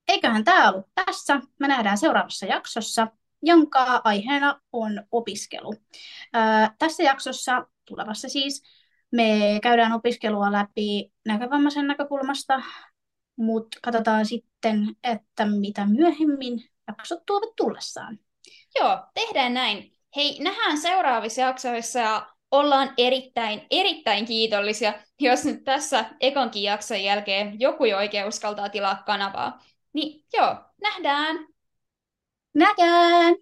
eiköhän 0.07 0.43
tämä 0.43 0.69
ollut 0.69 0.87
tässä. 0.95 1.41
Me 1.59 1.67
nähdään 1.67 1.97
seuraavassa 1.97 2.45
jaksossa 2.45 3.07
jonka 3.41 4.01
aiheena 4.03 4.61
on 4.71 5.03
opiskelu. 5.11 5.75
Ää, 6.33 6.75
tässä 6.79 7.03
jaksossa, 7.03 7.67
tulevassa 7.85 8.29
siis, 8.29 8.63
me 9.11 9.59
käydään 9.63 9.93
opiskelua 9.93 10.51
läpi 10.51 11.11
näkövammaisen 11.25 11.87
näkökulmasta, 11.87 12.61
mutta 13.35 13.77
katsotaan 13.83 14.25
sitten, 14.25 14.95
että 15.03 15.45
mitä 15.45 15.85
myöhemmin 15.85 16.69
jaksot 16.87 17.25
tuovat 17.25 17.55
tullessaan. 17.55 18.19
Joo, 18.79 19.05
tehdään 19.13 19.53
näin. 19.53 19.96
Hei, 20.17 20.39
nähdään 20.39 20.77
seuraavissa 20.77 21.41
jaksoissa 21.41 21.99
ja 21.99 22.34
ollaan 22.51 22.93
erittäin, 22.97 23.62
erittäin 23.71 24.25
kiitollisia, 24.25 24.93
jos 25.19 25.45
nyt 25.45 25.63
tässä 25.63 26.06
ekonkin 26.19 26.63
jakson 26.63 27.03
jälkeen 27.03 27.60
joku 27.60 27.86
jo 27.86 27.97
oikein 27.97 28.27
uskaltaa 28.27 28.69
tilaa 28.69 29.03
kanavaa. 29.06 29.60
Niin 29.93 30.25
joo, 30.34 30.56
nähdään! 30.82 31.47
Nähdään! 32.53 33.38